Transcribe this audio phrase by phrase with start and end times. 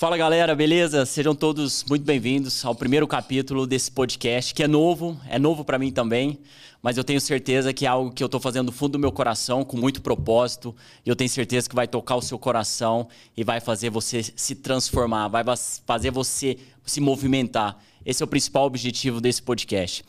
[0.00, 1.04] Fala galera, beleza?
[1.04, 5.78] Sejam todos muito bem-vindos ao primeiro capítulo desse podcast, que é novo, é novo para
[5.78, 6.38] mim também,
[6.82, 9.12] mas eu tenho certeza que é algo que eu estou fazendo do fundo do meu
[9.12, 10.74] coração, com muito propósito,
[11.04, 14.54] e eu tenho certeza que vai tocar o seu coração e vai fazer você se
[14.54, 15.44] transformar, vai
[15.84, 17.76] fazer você se movimentar.
[18.02, 20.02] Esse é o principal objetivo desse podcast.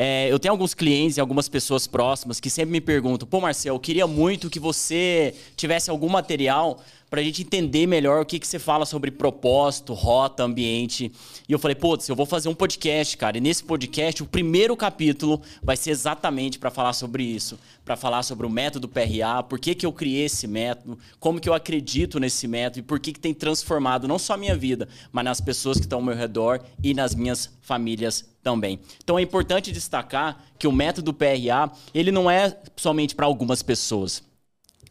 [0.00, 3.74] É, eu tenho alguns clientes e algumas pessoas próximas que sempre me perguntam: pô, Marcel,
[3.74, 8.38] eu queria muito que você tivesse algum material para a gente entender melhor o que,
[8.38, 11.10] que você fala sobre propósito, rota, ambiente.
[11.48, 13.38] E eu falei, putz, eu vou fazer um podcast, cara.
[13.38, 17.58] E nesse podcast, o primeiro capítulo vai ser exatamente para falar sobre isso.
[17.84, 21.48] Para falar sobre o método PRA, por que, que eu criei esse método, como que
[21.48, 24.86] eu acredito nesse método e por que, que tem transformado não só a minha vida,
[25.10, 28.80] mas nas pessoas que estão ao meu redor e nas minhas famílias também.
[29.04, 34.22] Então é importante destacar que o método PRA, ele não é somente para algumas pessoas.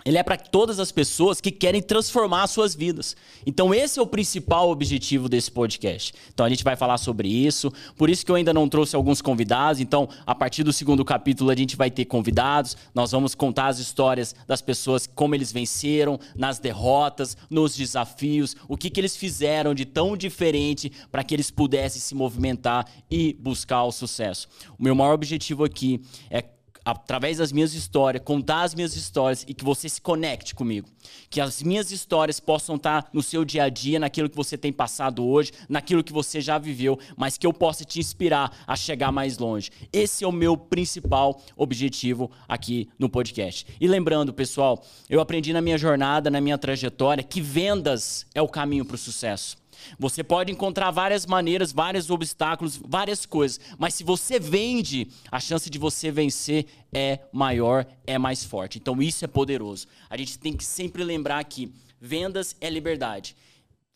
[0.06, 3.16] Ele é para todas as pessoas que querem transformar suas vidas.
[3.46, 6.14] Então, esse é o principal objetivo desse podcast.
[6.34, 7.72] Então, a gente vai falar sobre isso.
[7.96, 9.82] Por isso que eu ainda não trouxe alguns convidados.
[9.82, 12.78] Então, a partir do segundo capítulo, a gente vai ter convidados.
[12.96, 18.78] Nós vamos contar as histórias das pessoas, como eles venceram, nas derrotas, nos desafios, o
[18.78, 23.84] que, que eles fizeram de tão diferente para que eles pudessem se movimentar e buscar
[23.84, 24.48] o sucesso.
[24.78, 26.44] O meu maior objetivo aqui é
[26.88, 30.88] através das minhas histórias, contar as minhas histórias e que você se conecte comigo.
[31.30, 34.72] Que as minhas histórias possam estar no seu dia a dia, naquilo que você tem
[34.72, 39.12] passado hoje, naquilo que você já viveu, mas que eu possa te inspirar a chegar
[39.12, 39.70] mais longe.
[39.92, 43.68] Esse é o meu principal objetivo aqui no podcast.
[43.82, 48.48] E lembrando, pessoal, eu aprendi na minha jornada, na minha trajetória, que vendas é o
[48.48, 49.58] caminho para o sucesso.
[50.00, 55.70] Você pode encontrar várias maneiras, vários obstáculos, várias coisas, mas se você vende, a chance
[55.70, 58.78] de você vencer é maior, é mais forte.
[58.78, 59.88] Então isso é poderoso.
[60.10, 63.36] A gente tem que sempre lembrar que vendas é liberdade.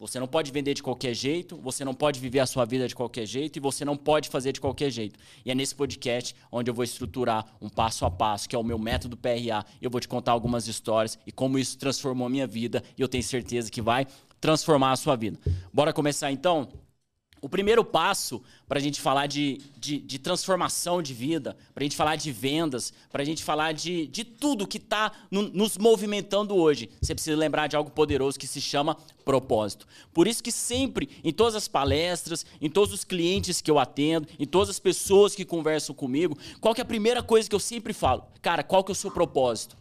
[0.02, 2.96] Você não pode vender de qualquer jeito, você não pode viver a sua vida de
[2.96, 5.20] qualquer jeito e você não pode fazer de qualquer jeito.
[5.46, 8.64] E é nesse podcast onde eu vou estruturar um passo a passo, que é o
[8.64, 9.64] meu método PRA.
[9.80, 13.08] Eu vou te contar algumas histórias e como isso transformou a minha vida e eu
[13.08, 14.08] tenho certeza que vai
[14.42, 15.40] transformar a sua vida.
[15.72, 16.68] Bora começar então?
[17.44, 21.86] O primeiro passo para a gente falar de, de, de, transformação de vida, para a
[21.86, 25.76] gente falar de vendas, para a gente falar de, de tudo que está no, nos
[25.76, 29.88] movimentando hoje, você precisa lembrar de algo poderoso que se chama propósito.
[30.14, 34.28] Por isso que sempre, em todas as palestras, em todos os clientes que eu atendo,
[34.38, 37.60] em todas as pessoas que conversam comigo, qual que é a primeira coisa que eu
[37.60, 38.24] sempre falo?
[38.40, 39.76] Cara, qual que é o seu propósito?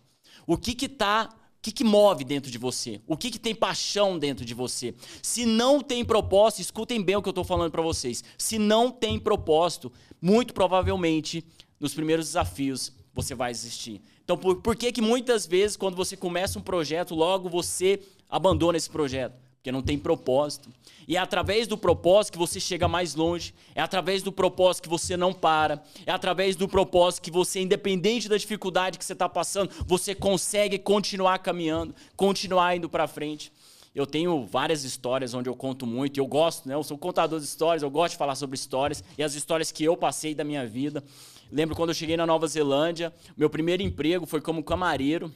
[0.46, 1.28] O que está
[1.62, 3.00] que, que, move dentro de você?
[3.06, 4.94] O que, que tem paixão dentro de você?
[5.22, 8.24] Se não tem propósito, escutem bem o que eu estou falando para vocês.
[8.38, 11.44] Se não tem propósito, muito provavelmente
[11.78, 14.00] nos primeiros desafios você vai existir.
[14.24, 18.78] Então, por, por que, que muitas vezes, quando você começa um projeto, logo você abandona
[18.78, 19.34] esse projeto?
[19.60, 20.70] Porque não tem propósito.
[21.06, 24.88] E é através do propósito que você chega mais longe, é através do propósito que
[24.88, 29.28] você não para, é através do propósito que você, independente da dificuldade que você está
[29.28, 33.52] passando, você consegue continuar caminhando, continuar indo para frente.
[33.94, 36.74] Eu tenho várias histórias onde eu conto muito, eu gosto, né?
[36.74, 39.84] Eu sou contador de histórias, eu gosto de falar sobre histórias e as histórias que
[39.84, 41.04] eu passei da minha vida.
[41.52, 45.30] Lembro quando eu cheguei na Nova Zelândia, meu primeiro emprego foi como camareiro.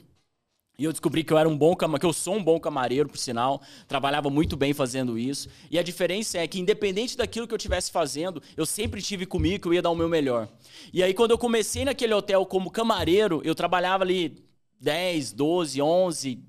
[0.77, 3.17] E eu descobri que eu era um bom que eu sou um bom camareiro, por
[3.17, 5.47] sinal, trabalhava muito bem fazendo isso.
[5.71, 9.61] E a diferença é que independente daquilo que eu estivesse fazendo, eu sempre tive comigo
[9.61, 10.49] que eu ia dar o meu melhor.
[10.91, 14.43] E aí quando eu comecei naquele hotel como camareiro, eu trabalhava ali
[14.81, 16.39] 10, 12, 11,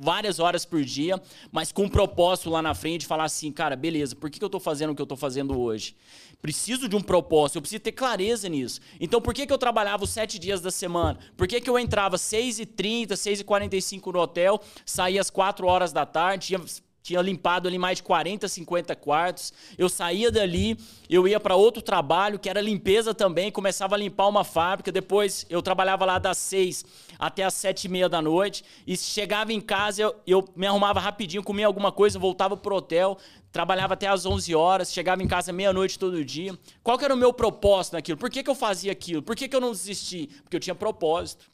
[0.00, 1.20] várias horas por dia,
[1.52, 4.60] mas com um propósito lá na frente falar assim, cara, beleza, por que eu estou
[4.60, 5.94] fazendo o que eu estou fazendo hoje?
[6.40, 8.80] Preciso de um propósito, eu preciso ter clareza nisso.
[8.98, 11.18] Então, por que, que eu trabalhava os sete dias da semana?
[11.36, 16.46] Por que, que eu entrava 6h30, 6h45 no hotel, saía às 4 horas da tarde,
[16.46, 16.60] tinha
[17.10, 19.52] tinha limpado ali mais de 40, 50 quartos.
[19.76, 20.78] Eu saía dali,
[21.08, 24.92] eu ia para outro trabalho, que era limpeza também, começava a limpar uma fábrica.
[24.92, 26.84] Depois eu trabalhava lá das 6
[27.18, 28.64] até as 7 e meia da noite.
[28.86, 33.18] E chegava em casa, eu, eu me arrumava rapidinho, comia alguma coisa, voltava pro hotel,
[33.50, 36.56] trabalhava até as 11 horas, chegava em casa meia-noite todo dia.
[36.80, 38.18] Qual que era o meu propósito naquilo?
[38.18, 39.20] Por que, que eu fazia aquilo?
[39.20, 40.28] Por que, que eu não desisti?
[40.44, 41.50] Porque eu tinha propósito.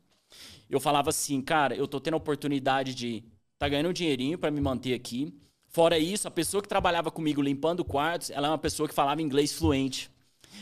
[0.68, 3.24] Eu falava assim, cara, eu tô tendo a oportunidade de
[3.58, 5.32] tá ganhando um dinheirinho para me manter aqui.
[5.76, 9.20] Fora isso, a pessoa que trabalhava comigo limpando quartos, ela é uma pessoa que falava
[9.20, 10.10] inglês fluente.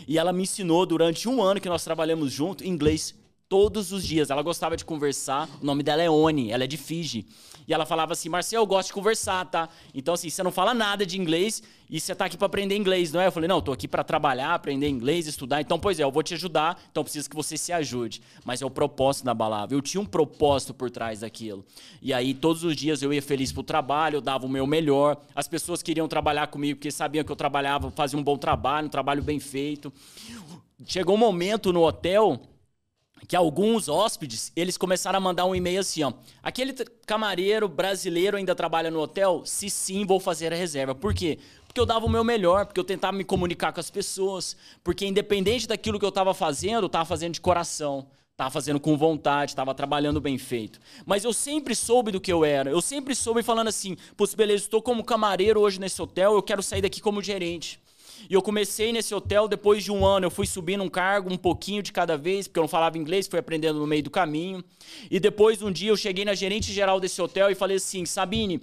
[0.08, 3.14] E ela me ensinou durante um ano que nós trabalhamos junto inglês
[3.48, 4.30] Todos os dias.
[4.30, 5.48] Ela gostava de conversar.
[5.60, 7.26] O nome dela é Oni, ela é de Fiji.
[7.66, 9.68] E ela falava assim: Marcel, eu gosto de conversar, tá?
[9.94, 13.12] Então, assim, você não fala nada de inglês e você tá aqui para aprender inglês,
[13.12, 13.26] não é?
[13.26, 15.60] Eu falei: não, eu tô aqui para trabalhar, aprender inglês, estudar.
[15.60, 18.22] Então, pois é, eu vou te ajudar, então preciso que você se ajude.
[18.44, 19.74] Mas é o propósito da palavra.
[19.74, 21.64] Eu tinha um propósito por trás daquilo.
[22.02, 25.16] E aí, todos os dias eu ia feliz pro trabalho, eu dava o meu melhor.
[25.34, 28.90] As pessoas queriam trabalhar comigo porque sabiam que eu trabalhava, fazia um bom trabalho, um
[28.90, 29.92] trabalho bem feito.
[30.86, 32.40] Chegou um momento no hotel
[33.26, 36.12] que alguns hóspedes, eles começaram a mandar um e-mail assim, ó.
[36.42, 36.74] Aquele
[37.06, 39.42] camareiro brasileiro ainda trabalha no hotel?
[39.44, 40.94] Se sim, vou fazer a reserva.
[40.94, 41.38] Por quê?
[41.66, 45.06] Porque eu dava o meu melhor, porque eu tentava me comunicar com as pessoas, porque
[45.06, 48.06] independente daquilo que eu estava fazendo, eu estava fazendo de coração.
[48.34, 50.80] Estava fazendo com vontade, estava trabalhando bem feito.
[51.06, 52.68] Mas eu sempre soube do que eu era.
[52.68, 56.60] Eu sempre soube falando assim: Putz, beleza, estou como camareiro hoje nesse hotel, eu quero
[56.60, 57.80] sair daqui como gerente.
[58.28, 61.36] E eu comecei nesse hotel, depois de um ano, eu fui subindo um cargo, um
[61.36, 64.64] pouquinho de cada vez, porque eu não falava inglês, fui aprendendo no meio do caminho.
[65.10, 68.60] E depois, um dia, eu cheguei na gerente geral desse hotel e falei assim: Sabine,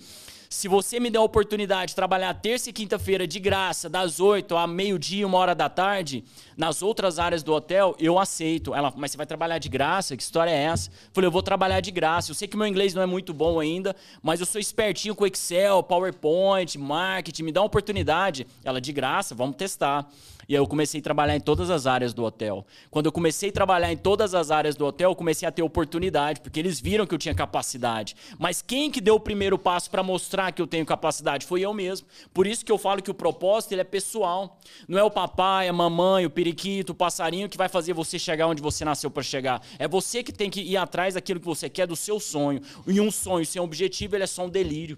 [0.52, 4.58] se você me der a oportunidade de trabalhar terça e quinta-feira de graça, das 8
[4.58, 6.26] a meio-dia, uma hora da tarde,
[6.58, 8.76] nas outras áreas do hotel, eu aceito.
[8.76, 10.16] Ela, mas você vai trabalhar de graça?
[10.18, 10.92] Que história é essa?
[11.14, 12.32] Falei, eu vou trabalhar de graça.
[12.32, 15.26] Eu sei que meu inglês não é muito bom ainda, mas eu sou espertinho com
[15.26, 18.46] Excel, PowerPoint, marketing, me dá uma oportunidade.
[18.62, 20.06] Ela, de graça, vamos testar.
[20.48, 22.66] E aí eu comecei a trabalhar em todas as áreas do hotel.
[22.90, 25.62] Quando eu comecei a trabalhar em todas as áreas do hotel, eu comecei a ter
[25.62, 28.16] oportunidade, porque eles viram que eu tinha capacidade.
[28.38, 31.46] Mas quem que deu o primeiro passo para mostrar que eu tenho capacidade?
[31.46, 32.08] Foi eu mesmo.
[32.34, 34.60] Por isso que eu falo que o propósito ele é pessoal.
[34.88, 38.48] Não é o papai, a mamãe, o periquito, o passarinho que vai fazer você chegar
[38.48, 39.62] onde você nasceu para chegar.
[39.78, 42.62] É você que tem que ir atrás daquilo que você quer, do seu sonho.
[42.88, 44.98] E um sonho sem objetivo, ele é só um delírio.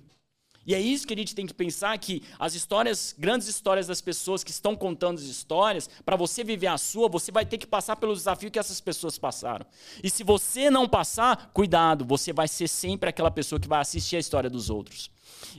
[0.65, 3.99] E é isso que a gente tem que pensar que as histórias, grandes histórias das
[3.99, 7.67] pessoas que estão contando as histórias, para você viver a sua, você vai ter que
[7.67, 9.65] passar pelo desafio que essas pessoas passaram.
[10.01, 14.15] E se você não passar, cuidado, você vai ser sempre aquela pessoa que vai assistir
[14.15, 15.11] a história dos outros.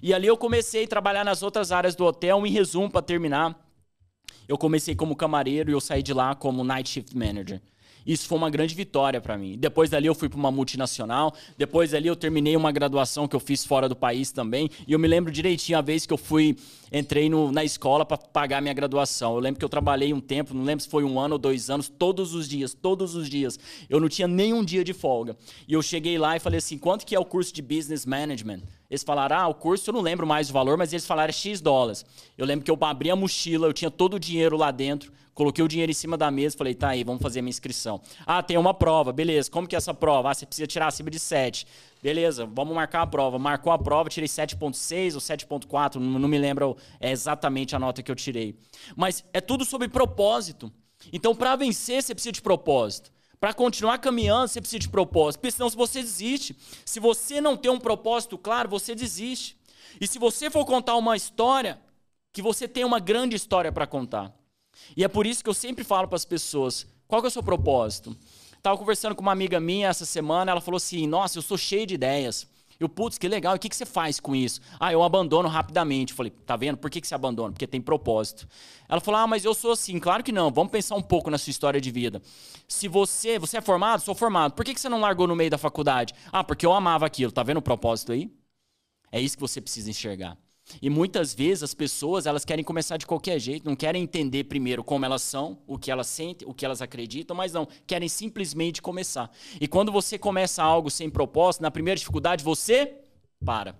[0.02, 3.60] E ali eu comecei a trabalhar nas outras áreas do hotel, em resumo para terminar.
[4.48, 7.60] Eu comecei como camareiro e eu saí de lá como night shift manager.
[8.06, 9.56] Isso foi uma grande vitória para mim.
[9.58, 13.40] Depois dali eu fui para uma multinacional, depois dali eu terminei uma graduação que eu
[13.40, 16.56] fiz fora do país também, e eu me lembro direitinho a vez que eu fui
[16.92, 19.34] entrei no, na escola para pagar minha graduação.
[19.34, 21.68] Eu lembro que eu trabalhei um tempo, não lembro se foi um ano ou dois
[21.68, 23.58] anos, todos os dias, todos os dias.
[23.90, 25.36] Eu não tinha nenhum dia de folga.
[25.66, 28.60] E eu cheguei lá e falei assim: quanto que é o curso de Business Management?
[28.90, 31.32] Eles falaram, ah, o curso eu não lembro mais o valor, mas eles falaram é
[31.32, 32.04] X dólares.
[32.36, 35.64] Eu lembro que eu abri a mochila, eu tinha todo o dinheiro lá dentro, coloquei
[35.64, 38.00] o dinheiro em cima da mesa, falei, tá aí, vamos fazer a minha inscrição.
[38.26, 40.30] Ah, tem uma prova, beleza, como que é essa prova?
[40.30, 41.66] Ah, você precisa tirar acima de 7.
[42.02, 43.38] Beleza, vamos marcar a prova.
[43.38, 48.10] Marcou a prova, tirei 7.6 ou 7.4, não, me lembro é, exatamente a nota que
[48.10, 48.54] eu tirei.
[48.94, 50.70] Mas é tudo sobre propósito.
[51.12, 53.10] Então, para vencer, você precisa de propósito.
[53.44, 55.42] Para continuar caminhando, você precisa de propósito.
[55.42, 56.56] Porque senão você desiste.
[56.82, 59.54] Se você não tem um propósito claro, você desiste.
[60.00, 61.78] E se você for contar uma história,
[62.32, 64.34] que você tem uma grande história para contar.
[64.96, 67.42] E é por isso que eu sempre falo para as pessoas: qual é o seu
[67.42, 68.16] propósito?
[68.56, 71.86] Estava conversando com uma amiga minha essa semana, ela falou assim: Nossa, eu sou cheio
[71.86, 72.46] de ideias.
[72.78, 74.60] Eu, putz, que legal, e o que, que você faz com isso?
[74.78, 76.12] Ah, eu abandono rapidamente.
[76.12, 76.76] Eu falei, tá vendo?
[76.76, 77.52] Por que, que você abandona?
[77.52, 78.48] Porque tem propósito.
[78.88, 79.98] Ela falou, ah, mas eu sou assim.
[79.98, 82.20] Claro que não, vamos pensar um pouco na sua história de vida.
[82.66, 84.00] Se você, você é formado?
[84.00, 84.54] Sou formado.
[84.54, 86.14] Por que, que você não largou no meio da faculdade?
[86.32, 87.32] Ah, porque eu amava aquilo.
[87.32, 88.30] Tá vendo o propósito aí?
[89.10, 90.36] É isso que você precisa enxergar.
[90.80, 94.82] E muitas vezes as pessoas elas querem começar de qualquer jeito, não querem entender primeiro
[94.82, 98.80] como elas são, o que elas sentem, o que elas acreditam, mas não, querem simplesmente
[98.80, 99.30] começar.
[99.60, 102.94] E quando você começa algo sem propósito, na primeira dificuldade você
[103.44, 103.76] para.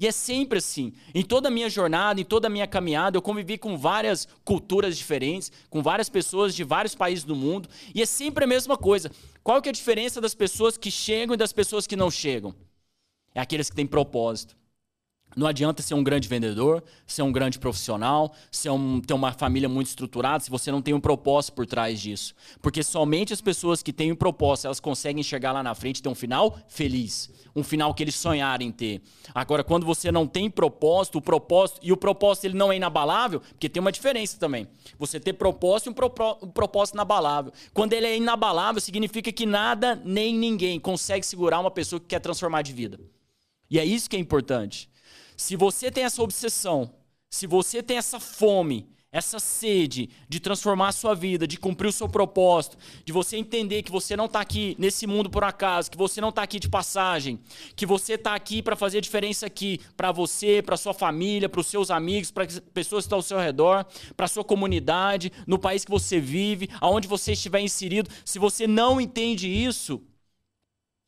[0.00, 0.92] E é sempre assim.
[1.12, 4.96] Em toda a minha jornada, em toda a minha caminhada, eu convivi com várias culturas
[4.96, 9.10] diferentes, com várias pessoas de vários países do mundo, e é sempre a mesma coisa.
[9.42, 12.54] Qual que é a diferença das pessoas que chegam e das pessoas que não chegam?
[13.34, 14.57] É aqueles que têm propósito.
[15.38, 19.68] Não adianta ser um grande vendedor, ser um grande profissional, ser um, ter uma família
[19.68, 22.34] muito estruturada se você não tem um propósito por trás disso.
[22.60, 26.02] Porque somente as pessoas que têm um propósito, elas conseguem chegar lá na frente e
[26.02, 27.30] ter um final feliz.
[27.54, 29.00] Um final que eles sonharem ter.
[29.32, 33.38] Agora, quando você não tem propósito, o propósito, e o propósito ele não é inabalável,
[33.38, 34.66] porque tem uma diferença também.
[34.98, 37.52] Você ter propósito e um, propó, um propósito inabalável.
[37.72, 42.18] Quando ele é inabalável, significa que nada nem ninguém consegue segurar uma pessoa que quer
[42.18, 42.98] transformar de vida.
[43.70, 44.90] E é isso que é importante.
[45.38, 46.92] Se você tem essa obsessão,
[47.30, 51.92] se você tem essa fome essa sede de transformar a sua vida, de cumprir o
[51.92, 55.96] seu propósito, de você entender que você não está aqui nesse mundo por acaso, que
[55.96, 57.40] você não está aqui de passagem,
[57.74, 61.60] que você está aqui para fazer a diferença aqui para você, para sua família, para
[61.60, 65.58] os seus amigos, para as pessoas que estão ao seu redor, para sua comunidade, no
[65.58, 68.10] país que você vive, aonde você estiver inserido.
[68.26, 70.02] Se você não entende isso,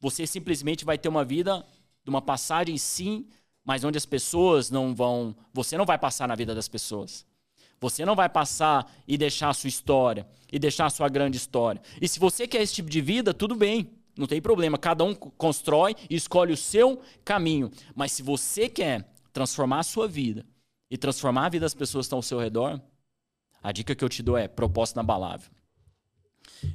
[0.01, 1.67] você simplesmente vai ter uma vida
[2.03, 3.27] de uma passagem sim,
[3.65, 7.27] mas onde as pessoas não vão, você não vai passar na vida das pessoas.
[7.81, 11.81] Você não vai passar e deixar a sua história, e deixar a sua grande história.
[12.01, 14.77] E se você quer esse tipo de vida, tudo bem, não tem problema.
[14.77, 17.71] Cada um constrói e escolhe o seu caminho.
[17.95, 20.45] Mas se você quer transformar a sua vida
[20.91, 22.81] e transformar a vida das pessoas que estão ao seu redor,
[23.63, 25.51] a dica que eu te dou é propósito inabalável.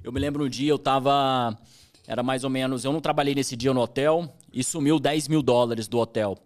[0.03, 1.55] Eu me lembro um dia, eu estava.
[2.07, 2.83] Era mais ou menos.
[2.83, 6.37] Eu não trabalhei nesse dia no hotel e sumiu 10 mil dólares do hotel.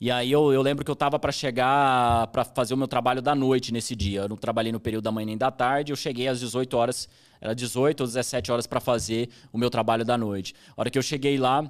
[0.00, 3.20] E aí eu, eu lembro que eu tava para chegar para fazer o meu trabalho
[3.20, 4.20] da noite nesse dia.
[4.20, 7.08] Eu não trabalhei no período da manhã nem da tarde, eu cheguei às 18 horas,
[7.40, 10.54] era 18 ou 17 horas para fazer o meu trabalho da noite.
[10.76, 11.68] A hora que eu cheguei lá,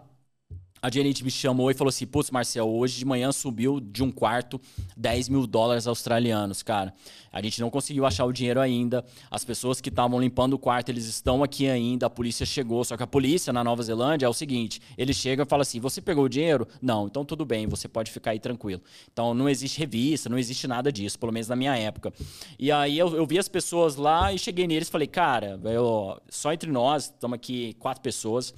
[0.80, 4.10] a gerente me chamou e falou assim: Putz, Marcel, hoje de manhã subiu de um
[4.10, 4.60] quarto
[4.96, 6.94] 10 mil dólares australianos, cara.
[7.32, 9.04] A gente não conseguiu achar o dinheiro ainda.
[9.30, 12.06] As pessoas que estavam limpando o quarto, eles estão aqui ainda.
[12.06, 12.84] A polícia chegou.
[12.84, 15.80] Só que a polícia na Nova Zelândia é o seguinte: eles chegam e falam assim:
[15.80, 16.66] Você pegou o dinheiro?
[16.80, 18.80] Não, então tudo bem, você pode ficar aí tranquilo.
[19.12, 22.12] Então não existe revista, não existe nada disso, pelo menos na minha época.
[22.58, 26.20] E aí eu, eu vi as pessoas lá e cheguei neles e falei: Cara, eu,
[26.28, 28.54] só entre nós, estamos aqui quatro pessoas.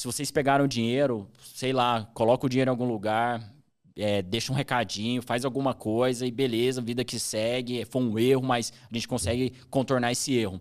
[0.00, 3.52] Se vocês pegaram dinheiro, sei lá, coloca o dinheiro em algum lugar,
[3.94, 7.84] é, deixa um recadinho, faz alguma coisa e beleza, vida que segue.
[7.84, 10.58] Foi um erro, mas a gente consegue contornar esse erro.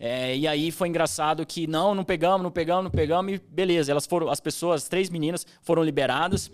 [0.00, 3.92] É, e aí foi engraçado que não, não pegamos, não pegamos, não pegamos e beleza.
[3.92, 6.50] Elas foram, as pessoas, as três meninas foram liberadas.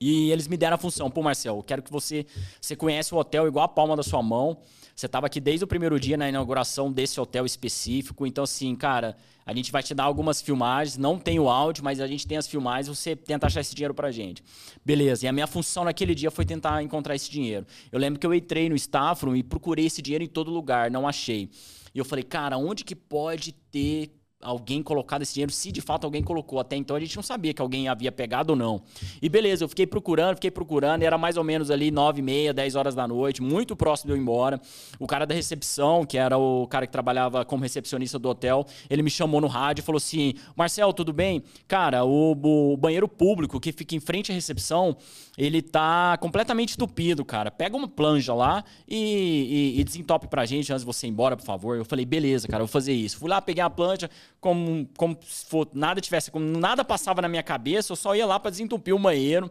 [0.00, 2.24] E eles me deram a função, pô, Marcel, eu quero que você,
[2.62, 4.56] você conhece o hotel igual a palma da sua mão.
[4.94, 8.26] Você estava aqui desde o primeiro dia na inauguração desse hotel específico.
[8.26, 10.96] Então, assim, cara, a gente vai te dar algumas filmagens.
[10.96, 12.96] Não tem o áudio, mas a gente tem as filmagens.
[12.96, 14.42] Você tenta achar esse dinheiro pra gente.
[14.84, 15.24] Beleza.
[15.24, 17.66] E a minha função naquele dia foi tentar encontrar esse dinheiro.
[17.90, 20.90] Eu lembro que eu entrei no Staffroom e procurei esse dinheiro em todo lugar.
[20.90, 21.50] Não achei.
[21.94, 24.10] E eu falei, cara, onde que pode ter
[24.42, 26.58] alguém colocado esse dinheiro, se de fato alguém colocou.
[26.58, 28.82] Até então a gente não sabia que alguém havia pegado ou não.
[29.20, 32.52] E beleza, eu fiquei procurando, fiquei procurando, era mais ou menos ali nove e meia,
[32.52, 34.60] dez horas da noite, muito próximo de eu ir embora.
[34.98, 39.02] O cara da recepção, que era o cara que trabalhava como recepcionista do hotel, ele
[39.02, 41.42] me chamou no rádio e falou assim: Marcel, tudo bem?
[41.68, 44.96] Cara, o, o banheiro público que fica em frente à recepção,
[45.38, 47.50] ele tá completamente entupido, cara.
[47.50, 51.36] Pega uma planja lá e, e, e desentope pra gente antes de você ir embora,
[51.36, 51.76] por favor.
[51.76, 53.18] Eu falei, beleza, cara, eu vou fazer isso.
[53.18, 54.10] Fui lá, peguei a planja,
[54.42, 58.26] como, como se for, nada tivesse, como nada passava na minha cabeça, eu só ia
[58.26, 59.48] lá para desentupir o banheiro.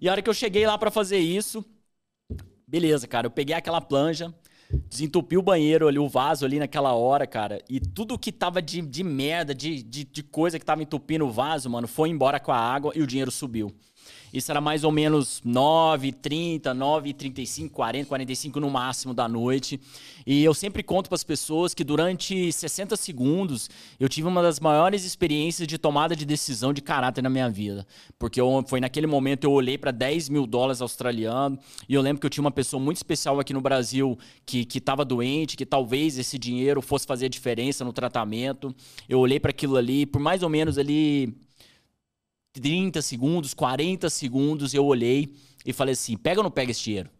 [0.00, 1.64] E a hora que eu cheguei lá para fazer isso,
[2.64, 4.32] beleza, cara, eu peguei aquela planja,
[4.88, 8.80] desentupi o banheiro ali, o vaso ali naquela hora, cara, e tudo que tava de,
[8.80, 12.52] de merda, de, de, de coisa que tava entupindo o vaso, mano, foi embora com
[12.52, 13.74] a água e o dinheiro subiu.
[14.32, 19.80] Isso era mais ou menos 9, 30, 9, 35, 40, 45 no máximo da noite.
[20.26, 24.60] E eu sempre conto para as pessoas que durante 60 segundos eu tive uma das
[24.60, 27.86] maiores experiências de tomada de decisão de caráter na minha vida.
[28.18, 32.20] Porque eu, foi naquele momento eu olhei para 10 mil dólares australianos e eu lembro
[32.20, 36.18] que eu tinha uma pessoa muito especial aqui no Brasil que estava doente, que talvez
[36.18, 38.74] esse dinheiro fosse fazer diferença no tratamento.
[39.08, 41.34] Eu olhei para aquilo ali, por mais ou menos ali
[42.52, 47.10] 30 segundos, 40 segundos, eu olhei e falei assim: pega ou não pega esse dinheiro?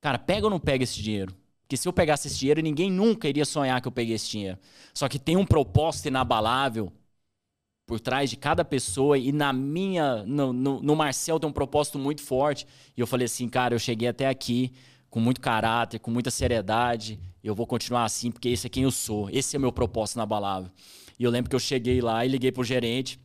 [0.00, 1.34] Cara, pega ou não pega esse dinheiro?
[1.62, 4.58] Porque se eu pegasse esse dinheiro, ninguém nunca iria sonhar que eu peguei esse dinheiro.
[4.94, 6.90] Só que tem um propósito inabalável
[7.86, 11.98] por trás de cada pessoa e na minha, no, no, no Marcel tem um propósito
[11.98, 12.66] muito forte.
[12.96, 14.72] E eu falei assim, cara, eu cheguei até aqui
[15.10, 17.20] com muito caráter, com muita seriedade.
[17.44, 19.28] Eu vou continuar assim porque esse é quem eu sou.
[19.30, 20.70] Esse é o meu propósito inabalável.
[21.18, 23.20] E eu lembro que eu cheguei lá e liguei pro gerente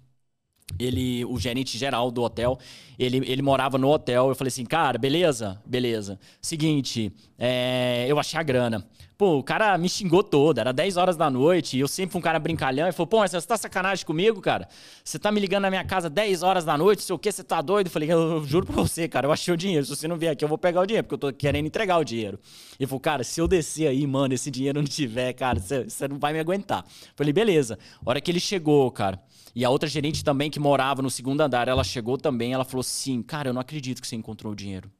[0.79, 2.57] ele, o gerente geral do hotel,
[2.97, 4.29] ele, ele morava no hotel.
[4.29, 5.61] Eu falei assim, cara, beleza?
[5.65, 6.19] Beleza.
[6.41, 8.85] Seguinte, é, eu achei a grana.
[9.15, 12.19] Pô, o cara me xingou todo, era 10 horas da noite, e eu sempre fui
[12.19, 14.67] um cara brincalhão, e falou, pô, você tá sacanagem comigo, cara?
[15.03, 17.43] Você tá me ligando na minha casa 10 horas da noite, sei o que, você
[17.43, 17.87] tá doido?
[17.87, 20.33] Eu falei, eu juro pra você, cara, eu achei o dinheiro, se você não vier
[20.33, 22.39] aqui, eu vou pegar o dinheiro, porque eu tô querendo entregar o dinheiro.
[22.79, 26.07] Ele falou, cara, se eu descer aí, mano, esse dinheiro não tiver, cara, você, você
[26.07, 26.83] não vai me aguentar.
[26.83, 27.77] Eu falei, beleza.
[28.03, 29.21] A hora que ele chegou, cara,
[29.55, 32.81] e a outra gerente também que morava no segundo andar, ela chegou também, ela falou
[32.81, 34.91] assim: Cara, eu não acredito que você encontrou o dinheiro.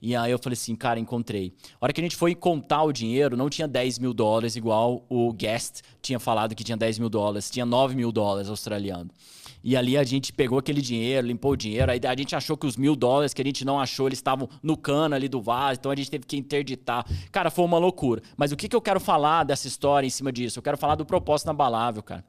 [0.00, 1.54] E aí eu falei assim, cara, encontrei.
[1.80, 5.06] A hora que a gente foi contar o dinheiro, não tinha 10 mil dólares, igual
[5.08, 9.10] o guest tinha falado que tinha 10 mil dólares, tinha 9 mil dólares australiano.
[9.64, 12.66] E ali a gente pegou aquele dinheiro, limpou o dinheiro, aí a gente achou que
[12.66, 15.80] os mil dólares que a gente não achou, eles estavam no cano ali do vaso,
[15.80, 17.04] então a gente teve que interditar.
[17.32, 18.22] Cara, foi uma loucura.
[18.36, 20.58] Mas o que, que eu quero falar dessa história em cima disso?
[20.58, 22.24] Eu quero falar do propósito inabalável, cara.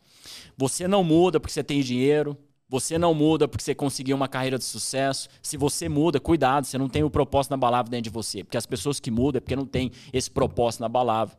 [0.57, 2.37] Você não muda porque você tem dinheiro,
[2.69, 5.29] você não muda porque você conseguiu uma carreira de sucesso.
[5.41, 8.43] Se você muda, cuidado, você não tem o propósito na palavra dentro de você.
[8.43, 11.37] Porque as pessoas que mudam é porque não tem esse propósito na palavra.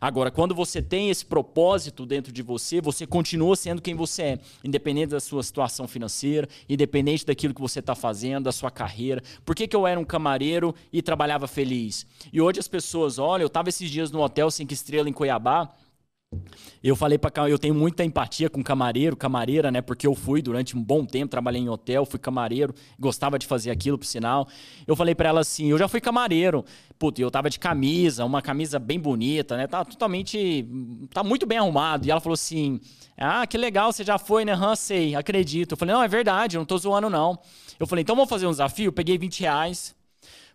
[0.00, 4.38] Agora, quando você tem esse propósito dentro de você, você continua sendo quem você é,
[4.64, 9.22] independente da sua situação financeira, independente daquilo que você está fazendo, da sua carreira.
[9.44, 12.06] Por que, que eu era um camareiro e trabalhava feliz?
[12.32, 15.70] E hoje as pessoas olham, eu estava esses dias no hotel cinco estrelas em Cuiabá,
[16.82, 19.80] eu falei para eu tenho muita empatia com camareiro, camareira, né?
[19.80, 23.70] Porque eu fui durante um bom tempo, trabalhei em hotel, fui camareiro, gostava de fazer
[23.70, 24.46] aquilo, por sinal.
[24.86, 26.64] Eu falei para ela assim, eu já fui camareiro.
[26.98, 29.66] Putz, eu tava de camisa, uma camisa bem bonita, né?
[29.66, 30.66] Tá totalmente
[31.12, 32.06] tá muito bem arrumado.
[32.06, 32.80] E ela falou assim:
[33.16, 34.52] "Ah, que legal, você já foi, né?
[34.52, 35.72] Hã, sei, acredito".
[35.72, 37.38] Eu falei: "Não, é verdade, eu não tô zoando não".
[37.78, 38.86] Eu falei: "Então vamos fazer um desafio".
[38.88, 39.94] Eu peguei 20 reais,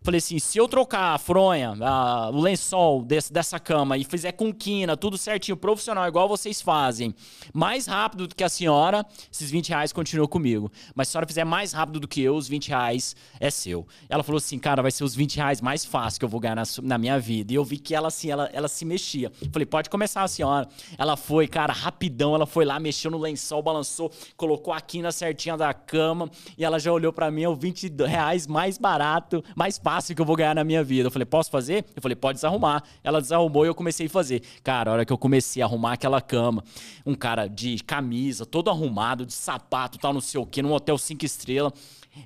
[0.04, 4.32] Falei assim, se eu trocar a fronha, a, o lençol desse, dessa cama e fizer
[4.32, 7.14] com quina, tudo certinho, profissional, igual vocês fazem,
[7.54, 10.72] mais rápido do que a senhora, esses 20 reais continuam comigo.
[10.96, 13.86] Mas se a senhora fizer mais rápido do que eu, os 20 reais é seu.
[14.10, 16.56] Ela falou assim, cara, vai ser os 20 reais mais fácil que eu vou ganhar
[16.56, 17.54] na, na minha vida.
[17.54, 19.32] E eu vi que ela assim, ela, ela se mexia.
[19.54, 20.68] Falei, pode começar a senhora.
[20.98, 25.56] Ela foi, cara, rapidão, ela foi lá, mexeu no lençol, balançou, colocou a quina certinha
[25.56, 26.28] da cama
[26.58, 30.16] e ela já olhou para mim, é o 20 reais mais barato, mais fácil fácil
[30.16, 31.08] que eu vou ganhar na minha vida.
[31.08, 31.84] Eu falei, posso fazer?
[31.94, 32.82] Eu falei, pode desarrumar.
[33.04, 34.42] Ela desarrumou e eu comecei a fazer.
[34.64, 36.64] Cara, a hora que eu comecei a arrumar aquela cama,
[37.06, 40.98] um cara de camisa, todo arrumado, de sapato, tal, não sei o quê, num hotel
[40.98, 41.74] cinco estrelas.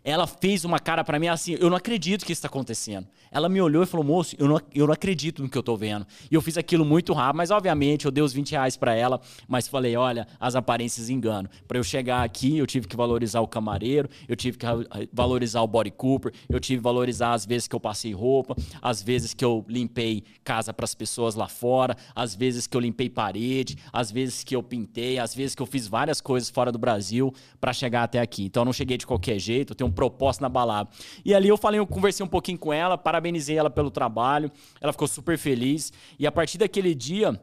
[0.04, 3.08] Ela fez uma cara para mim assim, eu não acredito que isso está acontecendo.
[3.32, 5.76] Ela me olhou e falou, moço, eu não, eu não acredito no que eu tô
[5.76, 6.06] vendo.
[6.32, 9.20] E eu fiz aquilo muito rápido, mas obviamente eu dei os 20 reais para ela,
[9.48, 11.50] mas falei, olha, as aparências enganam.
[11.68, 14.66] Para eu chegar aqui, eu tive que valorizar o camareiro, eu tive que
[15.14, 19.04] valorizar o body cooper, eu tive que valorizar as vezes que eu passei roupa, as
[19.04, 23.10] vezes que eu limpei casa para as pessoas lá fora, as vezes que eu limpei
[23.10, 26.80] parede, as vezes que eu pintei, as vezes que eu fiz várias coisas fora do
[26.80, 28.46] Brasil para chegar até aqui.
[28.46, 30.90] Então eu não cheguei de qualquer jeito, eu tenho um propósito na balada.
[31.24, 34.92] E ali eu falei, eu conversei um pouquinho com ela, parabenizei ela pelo trabalho, ela
[34.92, 35.92] ficou super feliz.
[36.18, 37.40] E a partir daquele dia,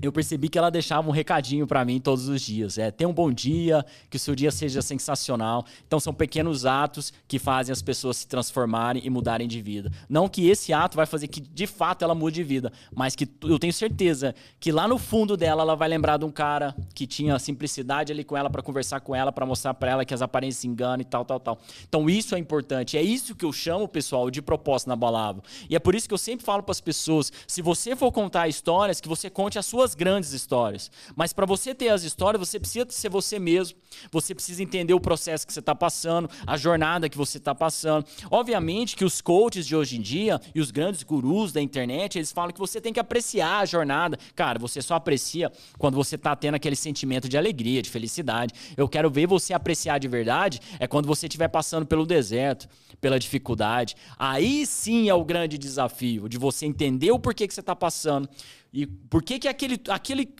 [0.00, 2.78] eu percebi que ela deixava um recadinho para mim todos os dias.
[2.78, 5.64] É, tenha um bom dia, que o seu dia seja sensacional.
[5.86, 9.90] Então são pequenos atos que fazem as pessoas se transformarem e mudarem de vida.
[10.08, 13.28] Não que esse ato vai fazer que de fato ela mude de vida, mas que
[13.42, 17.06] eu tenho certeza que lá no fundo dela ela vai lembrar de um cara que
[17.06, 20.22] tinha simplicidade ali com ela para conversar com ela, para mostrar para ela que as
[20.22, 21.58] aparências enganam e tal, tal, tal.
[21.88, 22.96] Então isso é importante.
[22.96, 25.42] É isso que eu chamo, pessoal, de propósito inabalável.
[25.68, 28.46] E é por isso que eu sempre falo para as pessoas, se você for contar
[28.46, 30.90] histórias, que você conte as suas suas grandes histórias.
[31.16, 33.78] Mas para você ter as histórias, você precisa ser você mesmo.
[34.12, 38.04] Você precisa entender o processo que você está passando, a jornada que você está passando.
[38.30, 42.32] Obviamente que os coaches de hoje em dia e os grandes gurus da internet, eles
[42.32, 44.18] falam que você tem que apreciar a jornada.
[44.34, 48.52] Cara, você só aprecia quando você está tendo aquele sentimento de alegria, de felicidade.
[48.76, 52.68] Eu quero ver você apreciar de verdade é quando você estiver passando pelo deserto,
[53.00, 53.94] pela dificuldade.
[54.18, 58.28] Aí sim é o grande desafio de você entender o porquê que você está passando
[58.72, 60.34] e por que, que aquele, aquele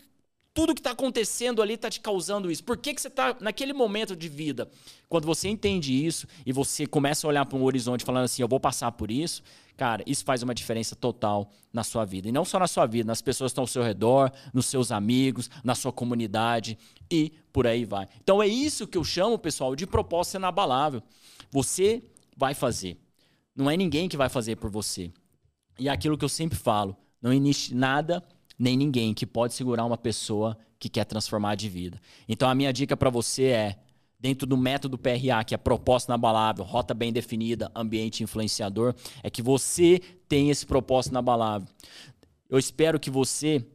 [0.53, 2.63] tudo que está acontecendo ali está te causando isso?
[2.63, 4.69] Por que, que você está naquele momento de vida?
[5.07, 8.47] Quando você entende isso e você começa a olhar para um horizonte falando assim, eu
[8.47, 9.41] vou passar por isso,
[9.77, 12.27] cara, isso faz uma diferença total na sua vida.
[12.27, 14.91] E não só na sua vida, nas pessoas que estão ao seu redor, nos seus
[14.91, 16.77] amigos, na sua comunidade
[17.09, 18.07] e por aí vai.
[18.21, 21.01] Então é isso que eu chamo, pessoal, de proposta inabalável.
[21.51, 22.03] Você
[22.35, 22.97] vai fazer.
[23.55, 25.11] Não é ninguém que vai fazer por você.
[25.77, 28.23] E é aquilo que eu sempre falo, não existe nada
[28.57, 31.99] nem ninguém que pode segurar uma pessoa que quer transformar de vida.
[32.27, 33.75] Então a minha dica para você é
[34.19, 39.41] dentro do método PRA, que é proposta inabalável, rota bem definida, ambiente influenciador, é que
[39.41, 41.67] você tem esse propósito inabalável.
[42.49, 43.65] Eu espero que você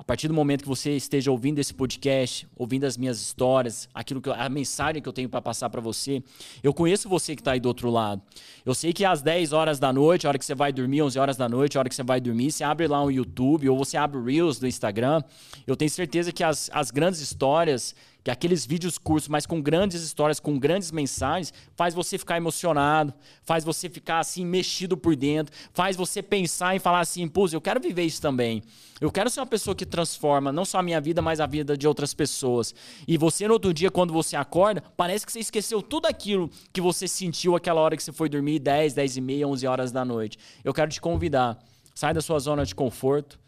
[0.00, 4.18] a partir do momento que você esteja ouvindo esse podcast, ouvindo as minhas histórias, aquilo
[4.18, 6.22] que eu, a mensagem que eu tenho para passar para você,
[6.62, 8.22] eu conheço você que está aí do outro lado.
[8.64, 11.18] Eu sei que às 10 horas da noite, a hora que você vai dormir, 11
[11.18, 13.76] horas da noite, a hora que você vai dormir, você abre lá um YouTube ou
[13.76, 15.22] você abre Reels do Instagram.
[15.66, 20.02] Eu tenho certeza que as, as grandes histórias que aqueles vídeos curtos, mas com grandes
[20.02, 25.54] histórias, com grandes mensagens, faz você ficar emocionado, faz você ficar assim mexido por dentro,
[25.72, 28.62] faz você pensar e falar assim, pô, eu quero viver isso também.
[29.00, 31.74] Eu quero ser uma pessoa que transforma não só a minha vida, mas a vida
[31.74, 32.74] de outras pessoas.
[33.08, 36.82] E você no outro dia, quando você acorda, parece que você esqueceu tudo aquilo que
[36.82, 40.04] você sentiu aquela hora que você foi dormir 10, 10 e meia, 11 horas da
[40.04, 40.38] noite.
[40.62, 41.58] Eu quero te convidar,
[41.94, 43.39] sai da sua zona de conforto,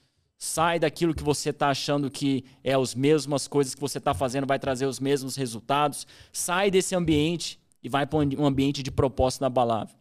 [0.44, 4.44] Sai daquilo que você está achando que é as mesmas coisas que você está fazendo,
[4.44, 6.05] vai trazer os mesmos resultados.
[6.33, 9.94] Sai desse ambiente e vai para um ambiente de propósito inabalável.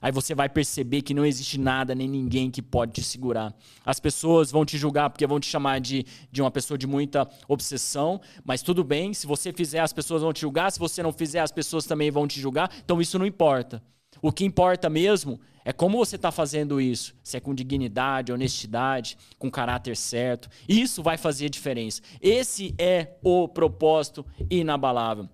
[0.00, 3.52] Aí você vai perceber que não existe nada nem ninguém que pode te segurar.
[3.84, 7.28] As pessoas vão te julgar porque vão te chamar de, de uma pessoa de muita
[7.48, 11.12] obsessão, mas tudo bem, se você fizer, as pessoas vão te julgar, se você não
[11.12, 13.82] fizer, as pessoas também vão te julgar, então isso não importa.
[14.20, 17.14] O que importa mesmo é como você está fazendo isso.
[17.22, 20.48] Se é com dignidade, honestidade, com caráter certo.
[20.68, 22.00] Isso vai fazer diferença.
[22.22, 25.28] Esse é o propósito inabalável.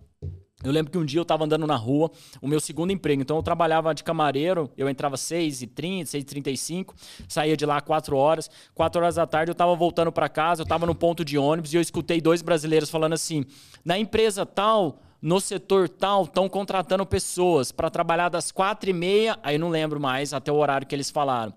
[0.65, 3.21] Eu lembro que um dia eu estava andando na rua, o meu segundo emprego.
[3.21, 6.95] Então eu trabalhava de camareiro, eu entrava 6h30, 6h35,
[7.29, 8.51] saía de lá 4 horas.
[8.75, 11.75] 4 horas da tarde eu estava voltando para casa, eu estava no ponto de ônibus
[11.75, 13.45] e eu escutei dois brasileiros falando assim:
[13.85, 19.39] na empresa tal, no setor tal estão contratando pessoas para trabalhar das quatro e meia,
[19.43, 21.55] aí não lembro mais, até o horário que eles falaram.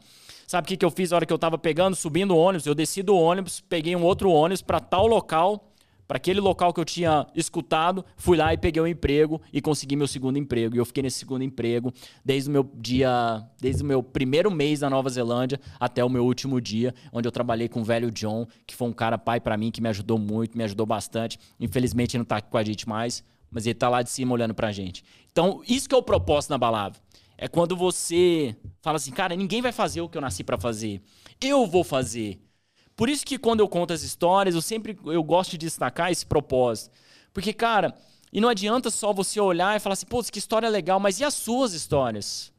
[0.48, 2.66] Sabe o que, que eu fiz na hora que eu estava pegando, subindo o ônibus?
[2.66, 5.74] Eu desci do ônibus, peguei um outro ônibus para tal local,
[6.08, 9.98] para aquele local que eu tinha escutado, fui lá e peguei um emprego e consegui
[9.98, 10.74] meu segundo emprego.
[10.74, 11.92] E eu fiquei nesse segundo emprego
[12.24, 16.24] desde o meu dia, desde o meu primeiro mês na Nova Zelândia até o meu
[16.24, 19.58] último dia, onde eu trabalhei com o velho John, que foi um cara pai para
[19.58, 21.38] mim, que me ajudou muito, me ajudou bastante.
[21.60, 23.22] Infelizmente não está aqui com a gente mais,
[23.58, 25.04] mas ele está lá de cima olhando para a gente.
[25.32, 27.00] Então, isso que é o propósito na balada.
[27.36, 31.02] É quando você fala assim, cara, ninguém vai fazer o que eu nasci para fazer.
[31.42, 32.40] Eu vou fazer.
[32.96, 36.24] Por isso que quando eu conto as histórias, eu sempre eu gosto de destacar esse
[36.24, 36.92] propósito.
[37.34, 37.98] Porque, cara,
[38.32, 41.24] e não adianta só você olhar e falar assim, pô, que história legal, mas e
[41.24, 42.54] as suas histórias?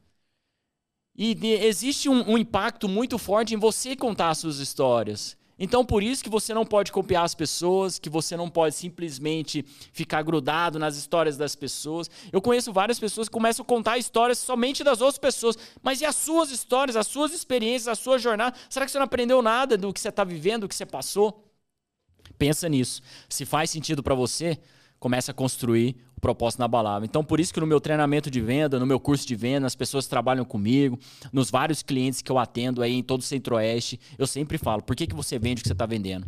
[1.15, 1.31] E
[1.63, 5.37] existe um, um impacto muito forte em você contar as suas histórias.
[5.59, 9.65] Então, por isso que você não pode copiar as pessoas, que você não pode simplesmente
[9.91, 12.09] ficar grudado nas histórias das pessoas.
[12.31, 15.57] Eu conheço várias pessoas que começam a contar histórias somente das outras pessoas.
[15.83, 18.55] Mas e as suas histórias, as suas experiências, a sua jornada?
[18.69, 21.45] Será que você não aprendeu nada do que você está vivendo, do que você passou?
[22.37, 23.01] Pensa nisso.
[23.27, 24.57] Se faz sentido para você,
[24.97, 27.05] começa a construir o propósito inabalável.
[27.05, 29.75] Então, por isso que no meu treinamento de venda, no meu curso de venda, as
[29.75, 30.99] pessoas trabalham comigo,
[31.31, 34.95] nos vários clientes que eu atendo aí em todo o Centro-Oeste, eu sempre falo, por
[34.95, 36.27] que, que você vende o que você está vendendo?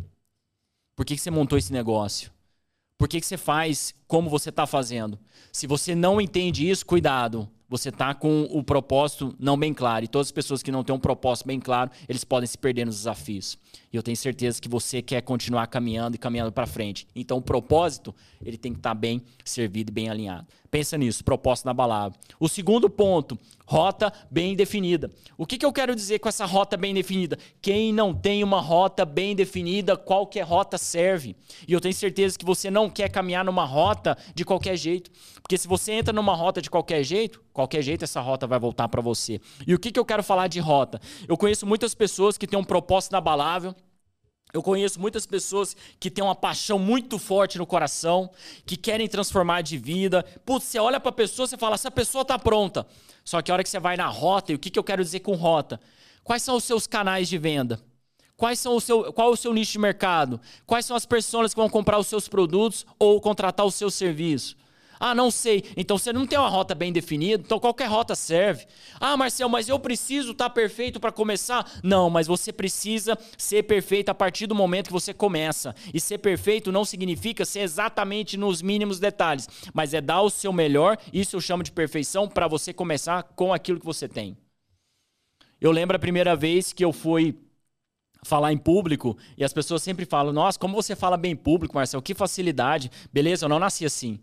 [0.96, 2.32] Por que, que você montou esse negócio?
[2.96, 5.18] Por que, que você faz como você está fazendo?
[5.52, 7.48] Se você não entende isso, cuidado.
[7.68, 10.04] Você está com o propósito não bem claro.
[10.04, 12.84] E todas as pessoas que não têm um propósito bem claro, eles podem se perder
[12.84, 13.58] nos desafios.
[13.92, 17.06] E eu tenho certeza que você quer continuar caminhando e caminhando para frente.
[17.14, 20.46] Então, o propósito, ele tem que estar tá bem servido e bem alinhado.
[20.70, 22.14] Pensa nisso, propósito na balada.
[22.40, 25.10] O segundo ponto, rota bem definida.
[25.36, 27.38] O que, que eu quero dizer com essa rota bem definida?
[27.60, 31.36] Quem não tem uma rota bem definida, qualquer rota serve.
[31.68, 35.10] E eu tenho certeza que você não quer caminhar numa rota de qualquer jeito.
[35.42, 38.88] Porque se você entra numa rota de qualquer jeito, qualquer jeito essa rota vai voltar
[38.88, 39.38] para você.
[39.66, 40.98] E o que, que eu quero falar de rota?
[41.28, 43.74] Eu conheço muitas pessoas que têm um propósito inabalável,
[44.52, 48.30] eu conheço muitas pessoas que têm uma paixão muito forte no coração,
[48.66, 50.22] que querem transformar de vida.
[50.44, 52.86] Putz, você olha para a pessoa e fala, essa pessoa está pronta.
[53.24, 55.02] Só que a hora que você vai na rota, e o que, que eu quero
[55.02, 55.80] dizer com rota?
[56.22, 57.80] Quais são os seus canais de venda?
[58.36, 60.38] Quais são o seu, qual é o seu nicho de mercado?
[60.66, 64.56] Quais são as pessoas que vão comprar os seus produtos ou contratar o seu serviço?
[65.04, 65.64] Ah, não sei.
[65.76, 68.66] Então você não tem uma rota bem definida, então qualquer rota serve.
[69.00, 71.68] Ah, Marcel, mas eu preciso estar tá perfeito para começar?
[71.82, 75.74] Não, mas você precisa ser perfeito a partir do momento que você começa.
[75.92, 80.52] E ser perfeito não significa ser exatamente nos mínimos detalhes, mas é dar o seu
[80.52, 84.36] melhor, isso eu chamo de perfeição, para você começar com aquilo que você tem.
[85.60, 87.36] Eu lembro a primeira vez que eu fui
[88.24, 91.74] falar em público e as pessoas sempre falam: Nossa, como você fala bem em público,
[91.74, 92.88] Marcel, que facilidade.
[93.12, 94.20] Beleza, eu não nasci assim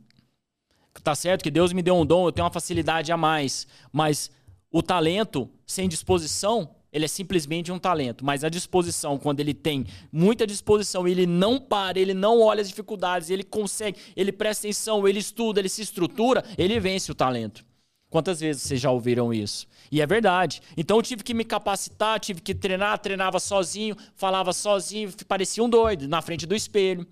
[1.04, 4.32] tá certo que Deus me deu um dom, eu tenho uma facilidade a mais, mas
[4.71, 9.86] o talento sem disposição, ele é simplesmente um talento, mas a disposição, quando ele tem
[10.12, 15.08] muita disposição, ele não para, ele não olha as dificuldades, ele consegue, ele presta atenção,
[15.08, 17.63] ele estuda, ele se estrutura, ele vence o talento.
[18.10, 19.67] Quantas vezes vocês já ouviram isso?
[19.91, 20.62] E é verdade.
[20.75, 25.69] Então eu tive que me capacitar, tive que treinar, treinava sozinho, falava sozinho, parecia um
[25.69, 27.06] doido na frente do espelho.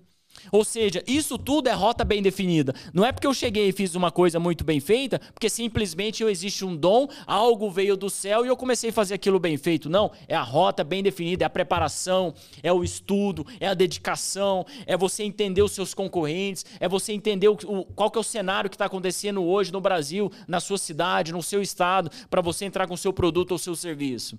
[0.50, 2.74] Ou seja, isso tudo é rota bem definida.
[2.92, 6.64] Não é porque eu cheguei e fiz uma coisa muito bem feita, porque simplesmente existe
[6.64, 9.88] um dom, algo veio do céu e eu comecei a fazer aquilo bem feito.
[9.88, 14.64] Não, é a rota bem definida, é a preparação, é o estudo, é a dedicação,
[14.86, 17.56] é você entender os seus concorrentes, é você entender o,
[17.94, 21.42] qual que é o cenário que está acontecendo hoje no Brasil, na sua cidade, no
[21.42, 24.38] seu estado, para você entrar com o seu produto ou seu serviço.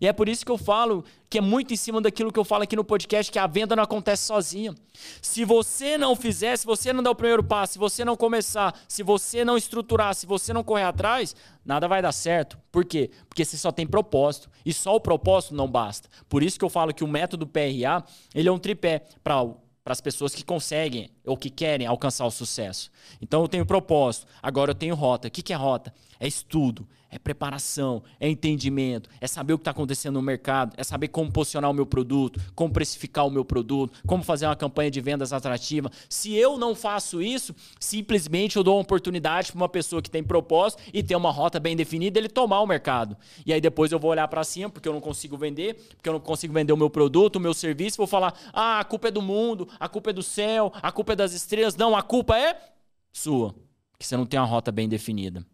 [0.00, 2.44] E é por isso que eu falo que é muito em cima daquilo que eu
[2.44, 4.74] falo aqui no podcast, que a venda não acontece sozinha.
[5.32, 8.78] Se você não fizer, se você não der o primeiro passo, se você não começar,
[8.86, 12.58] se você não estruturar, se você não correr atrás, nada vai dar certo.
[12.70, 13.10] Por quê?
[13.30, 14.50] Porque você só tem propósito.
[14.62, 16.06] E só o propósito não basta.
[16.28, 19.42] Por isso que eu falo que o método PRA, ele é um tripé para
[19.82, 22.90] para as pessoas que conseguem ou que querem alcançar o sucesso.
[23.20, 25.26] Então eu tenho propósito, agora eu tenho rota.
[25.26, 25.92] O que é rota?
[26.20, 30.82] É estudo, é preparação, é entendimento, é saber o que está acontecendo no mercado, é
[30.82, 34.90] saber como posicionar o meu produto, como precificar o meu produto, como fazer uma campanha
[34.90, 35.90] de vendas atrativa.
[36.08, 40.24] Se eu não faço isso, simplesmente eu dou uma oportunidade para uma pessoa que tem
[40.24, 43.14] propósito e tem uma rota bem definida, ele tomar o mercado.
[43.44, 46.14] E aí depois eu vou olhar para cima, porque eu não consigo vender, porque eu
[46.14, 49.10] não consigo vender o meu produto, o meu serviço, vou falar: ah, a culpa é
[49.10, 51.76] do mundo, a culpa é do céu, a culpa é das estrelas.
[51.76, 52.58] Não, a culpa é
[53.12, 53.54] sua,
[53.98, 55.44] que você não tem uma rota bem definida.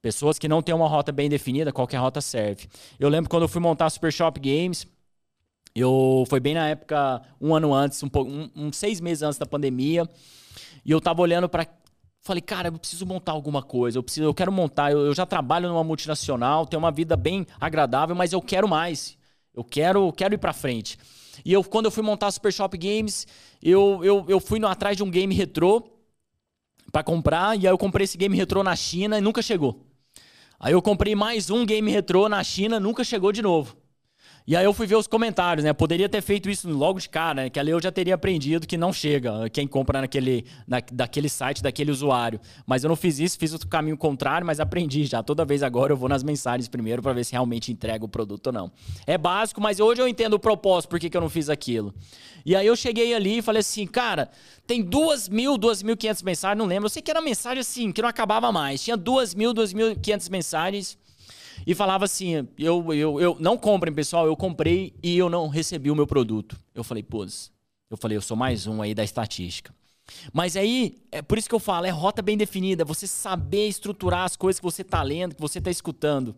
[0.00, 2.68] Pessoas que não têm uma rota bem definida, qualquer rota serve.
[2.98, 4.86] Eu lembro quando eu fui montar a Super Shop Games,
[5.74, 8.08] eu foi bem na época, um ano antes, um,
[8.54, 10.08] um seis meses antes da pandemia,
[10.84, 11.66] e eu tava olhando para
[12.20, 15.24] falei, cara, eu preciso montar alguma coisa, eu preciso, eu quero montar, eu, eu, já
[15.24, 19.16] trabalho numa multinacional, tenho uma vida bem agradável, mas eu quero mais.
[19.54, 20.98] Eu quero, quero ir para frente.
[21.44, 23.26] E eu, quando eu fui montar a Super Shop Games,
[23.62, 25.82] eu, eu, eu fui no, atrás de um game retrô
[26.92, 29.87] para comprar, e aí eu comprei esse game retrô na China e nunca chegou.
[30.60, 33.76] Aí eu comprei mais um game retrô na China, nunca chegou de novo.
[34.48, 35.74] E aí eu fui ver os comentários, né?
[35.74, 37.50] Poderia ter feito isso logo de cara, né?
[37.50, 41.62] Que ali eu já teria aprendido que não chega quem compra naquele, na, daquele site,
[41.62, 42.40] daquele usuário.
[42.66, 45.22] Mas eu não fiz isso, fiz o caminho contrário, mas aprendi já.
[45.22, 48.46] Toda vez agora eu vou nas mensagens primeiro para ver se realmente entrega o produto
[48.46, 48.72] ou não.
[49.06, 51.94] É básico, mas hoje eu entendo o propósito, por que, que eu não fiz aquilo.
[52.42, 54.30] E aí eu cheguei ali e falei assim, cara,
[54.66, 56.86] tem duas mil, duas mil quinhentas mensagens, não lembro.
[56.86, 58.82] Eu sei que era mensagem assim, que não acabava mais.
[58.82, 60.96] Tinha duas mil, duas mil quinhentas mensagens
[61.68, 65.90] e falava assim: eu, eu, eu não comprem, pessoal, eu comprei e eu não recebi
[65.90, 66.58] o meu produto.
[66.74, 67.26] Eu falei, pô,
[67.90, 69.74] eu falei, eu sou mais um aí da estatística.
[70.32, 74.24] Mas aí, é por isso que eu falo, é rota bem definida, você saber estruturar
[74.24, 76.34] as coisas que você está lendo, que você está escutando.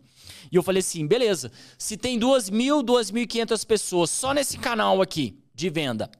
[0.51, 5.39] E eu falei assim, beleza, se tem 2 mil, 2.500 pessoas só nesse canal aqui
[5.55, 6.11] de venda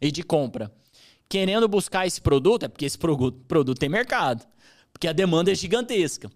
[0.00, 0.72] e de compra,
[1.28, 4.46] querendo buscar esse produto, é porque esse produto, produto tem mercado,
[4.92, 6.30] porque a demanda é gigantesca.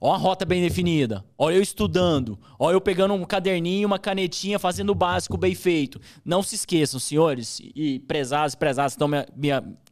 [0.00, 1.24] Ó a rota bem definida.
[1.36, 2.38] Ó eu estudando.
[2.58, 6.00] Ó eu pegando um caderninho, uma canetinha, fazendo o básico bem feito.
[6.24, 9.02] Não se esqueçam, senhores e prezados prezadas que,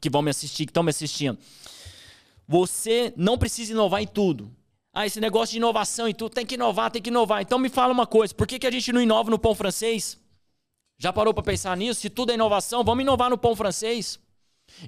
[0.00, 1.38] que vão me assistir, que estão me assistindo.
[2.46, 4.50] Você não precisa inovar em tudo.
[4.92, 7.42] Ah, esse negócio de inovação e tudo, tem que inovar, tem que inovar.
[7.42, 10.18] Então me fala uma coisa, por que, que a gente não inova no pão francês?
[10.96, 12.00] Já parou para pensar nisso?
[12.00, 14.18] Se tudo é inovação, vamos inovar no pão francês.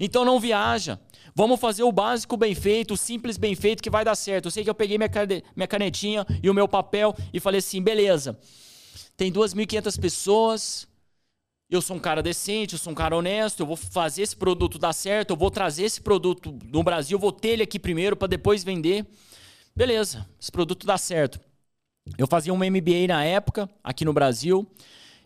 [0.01, 0.99] Então não viaja.
[1.35, 4.47] Vamos fazer o básico bem feito, o simples bem feito que vai dar certo.
[4.47, 8.39] Eu sei que eu peguei minha canetinha e o meu papel e falei assim: beleza,
[9.17, 10.89] tem 2.500 pessoas,
[11.71, 14.79] eu sou um cara decente, eu sou um cara honesto, eu vou fazer esse produto
[14.79, 18.17] dar certo, eu vou trazer esse produto no Brasil, eu vou ter ele aqui primeiro
[18.17, 19.07] para depois vender.
[19.77, 21.39] Beleza, esse produto dá certo.
[22.17, 24.67] Eu fazia um MBA na época, aqui no Brasil.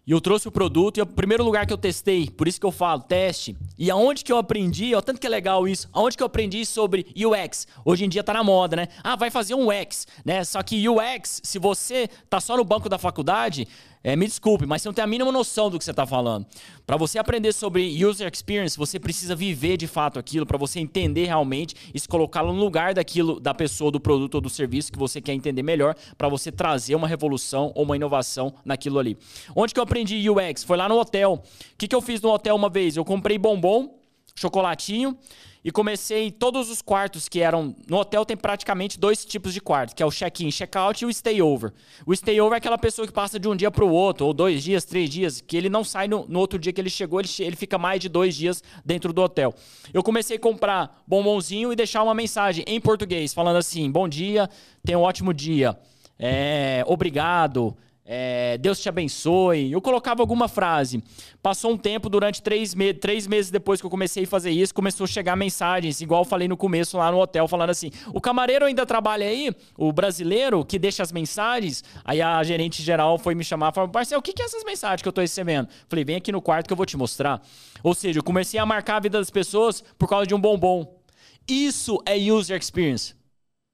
[0.04, 2.58] E eu trouxe o produto e é o primeiro lugar que eu testei, por isso
[2.58, 3.56] que eu falo, teste.
[3.78, 6.66] E aonde que eu aprendi, ó, tanto que é legal isso, aonde que eu aprendi
[6.66, 7.68] sobre UX?
[7.84, 8.88] Hoje em dia tá na moda, né?
[9.04, 10.42] Ah, vai fazer um UX, né?
[10.42, 13.68] Só que UX, se você tá só no banco da faculdade,
[14.04, 16.44] é, me desculpe, mas você não tem a mínima noção do que você está falando.
[16.84, 21.26] Para você aprender sobre user experience, você precisa viver de fato aquilo, para você entender
[21.26, 24.98] realmente e se colocá-lo no lugar daquilo, da pessoa, do produto ou do serviço que
[24.98, 29.16] você quer entender melhor, para você trazer uma revolução ou uma inovação naquilo ali.
[29.54, 30.64] Onde que eu aprendi UX?
[30.64, 31.34] Foi lá no hotel.
[31.34, 32.96] O que, que eu fiz no hotel uma vez?
[32.96, 34.00] Eu comprei bombom,
[34.34, 35.16] chocolatinho
[35.62, 37.76] e comecei todos os quartos que eram.
[37.86, 41.10] No hotel tem praticamente dois tipos de quartos, que é o check-in, check-out e o
[41.10, 41.74] stay-over.
[42.06, 44.64] O stay-over é aquela pessoa que passa de um dia para o outro, ou dois
[44.64, 47.28] dias, três dias, que ele não sai no, no outro dia que ele chegou, ele,
[47.40, 49.54] ele fica mais de dois dias dentro do hotel.
[49.92, 54.48] Eu comecei a comprar bombonzinho e deixar uma mensagem em português, falando assim: bom dia,
[54.82, 55.78] tenha um ótimo dia,
[56.18, 57.76] é, obrigado.
[58.14, 59.72] É, Deus te abençoe.
[59.72, 61.02] Eu colocava alguma frase.
[61.42, 64.74] Passou um tempo, durante três, me três meses depois que eu comecei a fazer isso,
[64.74, 68.20] começou a chegar mensagens, igual eu falei no começo lá no hotel, falando assim: o
[68.20, 71.82] camareiro ainda trabalha aí, o brasileiro que deixa as mensagens.
[72.04, 74.62] Aí a gerente geral foi me chamar e falou: Marcelo, o que, que é essas
[74.62, 75.70] mensagens que eu tô recebendo?
[75.88, 77.40] Falei: vem aqui no quarto que eu vou te mostrar.
[77.82, 81.00] Ou seja, eu comecei a marcar a vida das pessoas por causa de um bombom.
[81.48, 83.14] Isso é user experience.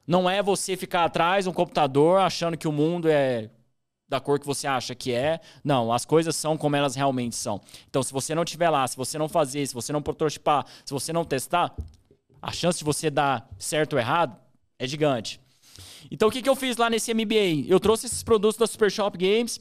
[0.07, 3.51] Não é você ficar atrás um computador achando que o mundo é
[4.09, 5.41] da cor que você acha que é.
[5.63, 7.61] Não, as coisas são como elas realmente são.
[7.89, 10.93] Então, se você não estiver lá, se você não fazer, se você não prototipar, se
[10.93, 11.75] você não testar,
[12.41, 14.37] a chance de você dar certo ou errado
[14.79, 15.41] é gigante.
[16.11, 17.67] Então, o que, que eu fiz lá nesse MBA?
[17.67, 19.61] Eu trouxe esses produtos da Super Shop Games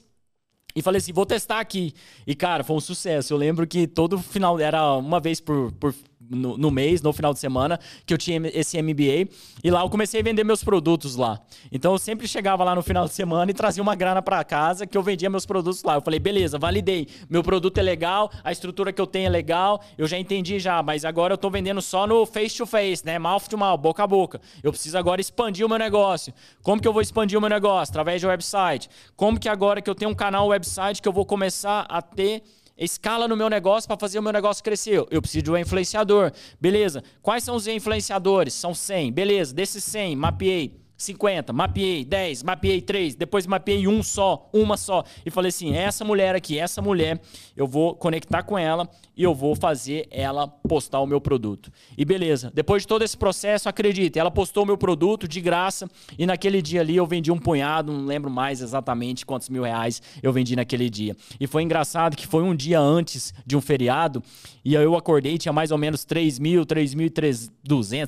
[0.75, 1.93] e falei assim, vou testar aqui.
[2.25, 3.33] E, cara, foi um sucesso.
[3.33, 5.93] Eu lembro que todo final, era uma vez por, por
[6.29, 9.29] no, no, mês, no final de semana, que eu tinha esse MBA.
[9.63, 11.39] E lá eu comecei a vender meus produtos lá.
[11.71, 14.85] Então eu sempre chegava lá no final de semana e trazia uma grana para casa
[14.85, 15.95] que eu vendia meus produtos lá.
[15.95, 17.07] Eu falei, beleza, validei.
[17.29, 20.81] Meu produto é legal, a estrutura que eu tenho é legal, eu já entendi já,
[20.83, 23.17] mas agora eu tô vendendo só no face to face, né?
[23.19, 24.41] Mouth to mouth, boca a boca.
[24.61, 26.33] Eu preciso agora expandir o meu negócio.
[26.61, 27.91] Como que eu vou expandir o meu negócio?
[27.91, 28.89] Através de website.
[29.15, 32.43] Como que agora que eu tenho um canal website que eu vou começar a ter
[32.85, 35.05] escala no meu negócio para fazer o meu negócio crescer.
[35.09, 36.31] Eu preciso de um influenciador.
[36.59, 37.03] Beleza.
[37.21, 38.53] Quais são os influenciadores?
[38.53, 39.11] São 100.
[39.11, 39.53] Beleza.
[39.53, 45.03] Desses 100, mapeei 50, mapeei 10, mapeei 3, depois mapeei um só, uma só.
[45.25, 47.21] E falei assim: essa mulher aqui, essa mulher,
[47.55, 51.71] eu vou conectar com ela e eu vou fazer ela postar o meu produto.
[51.97, 55.87] E beleza, depois de todo esse processo, acredite, ela postou o meu produto de graça
[56.17, 60.01] e naquele dia ali eu vendi um punhado, não lembro mais exatamente quantos mil reais
[60.23, 61.15] eu vendi naquele dia.
[61.39, 64.23] E foi engraçado que foi um dia antes de um feriado
[64.63, 67.49] e eu acordei, tinha mais ou menos 3 mil, 3.200,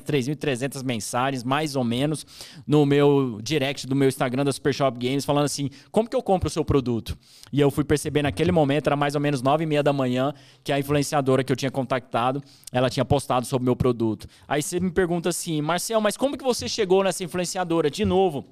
[0.00, 2.26] 3.300 mensagens, mais ou menos,
[2.66, 6.16] no no meu direct do meu Instagram da Super Shop Games falando assim: como que
[6.16, 7.16] eu compro o seu produto?
[7.52, 10.32] E eu fui perceber naquele momento, era mais ou menos nove e meia da manhã,
[10.64, 14.26] que a influenciadora que eu tinha contactado, ela tinha postado sobre o meu produto.
[14.48, 17.90] Aí você me pergunta assim, Marcel, mas como que você chegou nessa influenciadora?
[17.90, 18.46] De novo,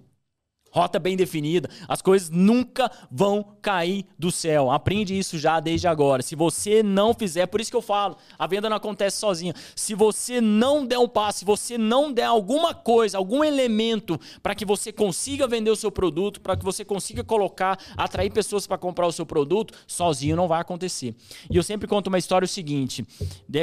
[0.71, 4.71] Rota bem definida, as coisas nunca vão cair do céu.
[4.71, 6.23] Aprende isso já desde agora.
[6.23, 9.55] Se você não fizer, por isso que eu falo, a venda não acontece sozinha.
[9.75, 14.55] Se você não der um passo, se você não der alguma coisa, algum elemento para
[14.55, 18.77] que você consiga vender o seu produto, para que você consiga colocar, atrair pessoas para
[18.77, 21.15] comprar o seu produto, sozinho não vai acontecer.
[21.51, 23.07] E eu sempre conto uma história o seguinte: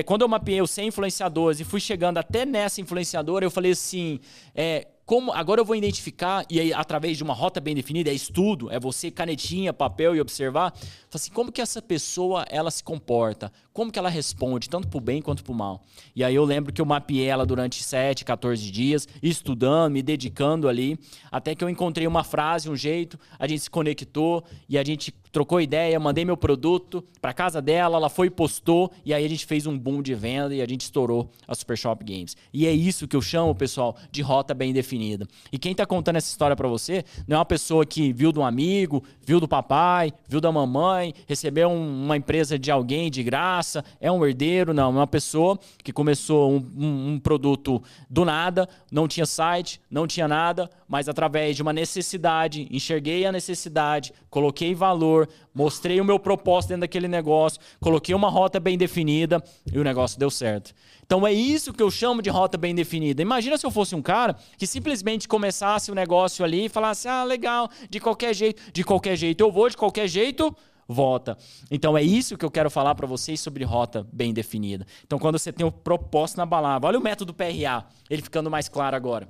[0.05, 4.19] quando eu mapeei os 100 influenciadores e fui chegando até nessa influenciadora, eu falei assim,
[4.53, 8.13] é, como agora eu vou identificar e aí através de uma rota bem definida, é
[8.13, 10.73] estudo, é você canetinha, papel e observar,
[11.15, 15.01] assim, como que essa pessoa ela se comporta, como que ela responde, tanto para o
[15.01, 15.81] bem quanto para o mal.
[16.15, 20.69] E aí eu lembro que eu mapeei ela durante 7, 14 dias, estudando, me dedicando
[20.69, 20.97] ali,
[21.31, 25.13] até que eu encontrei uma frase, um jeito, a gente se conectou e a gente
[25.35, 29.27] trocou ideia, mandei meu produto para casa dela, ela foi e postou e aí a
[29.27, 32.37] gente fez um boom de venda e a gente estourou a Super Shop Games.
[32.53, 35.27] E é isso que eu chamo, pessoal, de rota bem definida.
[35.51, 38.39] E quem está contando essa história para você não é uma pessoa que viu de
[38.39, 43.21] um amigo, viu do papai, viu da mamãe, recebeu um, uma empresa de alguém de
[43.21, 48.23] graça, é um herdeiro, não, é uma pessoa que começou um, um, um produto do
[48.23, 54.13] nada, não tinha site, não tinha nada, mas através de uma necessidade, enxerguei a necessidade,
[54.29, 59.77] coloquei valor, mostrei o meu propósito dentro daquele negócio, coloquei uma rota bem definida e
[59.79, 60.73] o negócio deu certo.
[61.05, 63.21] Então é isso que eu chamo de rota bem definida.
[63.21, 67.23] Imagina se eu fosse um cara que simplesmente começasse o negócio ali e falasse: "Ah,
[67.23, 70.55] legal, de qualquer jeito, de qualquer jeito eu vou, de qualquer jeito
[70.87, 71.37] volta.
[71.69, 74.85] Então é isso que eu quero falar para vocês sobre rota bem definida.
[75.05, 78.69] Então quando você tem o propósito na balada, olha o método PRA, ele ficando mais
[78.69, 79.27] claro agora.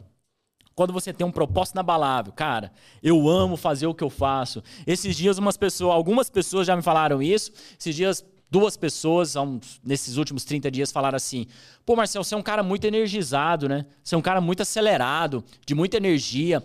[0.75, 4.61] Quando você tem um propósito inabalável, cara, eu amo fazer o que eu faço.
[4.85, 7.51] Esses dias umas pessoas, algumas pessoas já me falaram isso.
[7.79, 9.35] Esses dias duas pessoas,
[9.83, 11.47] nesses últimos 30 dias, falaram assim:
[11.85, 13.85] Pô, Marcel, você é um cara muito energizado, né?
[14.03, 16.61] Você é um cara muito acelerado, de muita energia.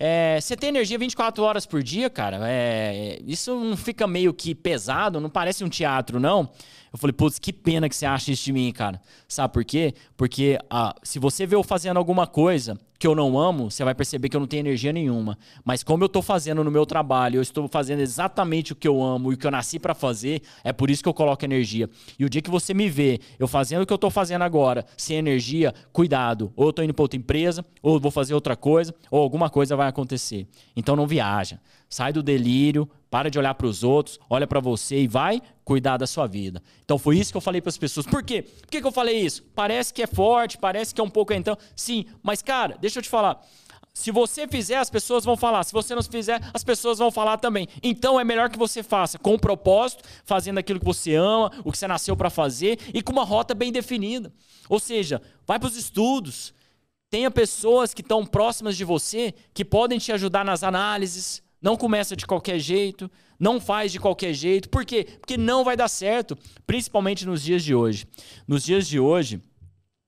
[0.00, 2.38] É, você tem energia 24 horas por dia, cara?
[2.42, 5.20] É, isso não fica meio que pesado?
[5.20, 6.48] Não parece um teatro, não?
[6.92, 9.00] Eu falei, putz, que pena que você acha isso de mim, cara.
[9.26, 9.94] Sabe por quê?
[10.16, 13.94] Porque ah, se você vê eu fazendo alguma coisa que eu não amo, você vai
[13.94, 15.38] perceber que eu não tenho energia nenhuma.
[15.64, 19.02] Mas como eu estou fazendo no meu trabalho, eu estou fazendo exatamente o que eu
[19.02, 21.88] amo e o que eu nasci para fazer, é por isso que eu coloco energia.
[22.18, 24.84] E o dia que você me vê eu fazendo o que eu estou fazendo agora,
[24.96, 26.52] sem energia, cuidado.
[26.56, 29.76] Ou eu estou indo para outra empresa, ou vou fazer outra coisa, ou alguma coisa
[29.76, 30.48] vai acontecer.
[30.74, 31.60] Então não viaja.
[31.88, 35.96] Sai do delírio, para de olhar para os outros, olha para você e vai cuidar
[35.96, 36.62] da sua vida.
[36.84, 38.06] Então foi isso que eu falei para as pessoas.
[38.06, 38.42] Por quê?
[38.42, 39.42] Por que, que eu falei isso?
[39.54, 41.56] Parece que é forte, parece que é um pouco então.
[41.74, 43.42] Sim, mas cara, deixa eu te falar.
[43.98, 45.64] Se você fizer, as pessoas vão falar.
[45.64, 47.66] Se você não fizer, as pessoas vão falar também.
[47.82, 51.72] Então é melhor que você faça com um propósito, fazendo aquilo que você ama, o
[51.72, 54.32] que você nasceu para fazer e com uma rota bem definida.
[54.68, 56.54] Ou seja, vai para os estudos.
[57.10, 61.42] Tenha pessoas que estão próximas de você que podem te ajudar nas análises.
[61.60, 64.68] Não começa de qualquer jeito, não faz de qualquer jeito.
[64.68, 65.06] Por quê?
[65.18, 68.06] Porque não vai dar certo, principalmente nos dias de hoje.
[68.46, 69.42] Nos dias de hoje,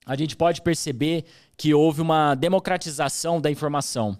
[0.06, 1.24] a gente pode perceber
[1.56, 4.18] que houve uma democratização da informação.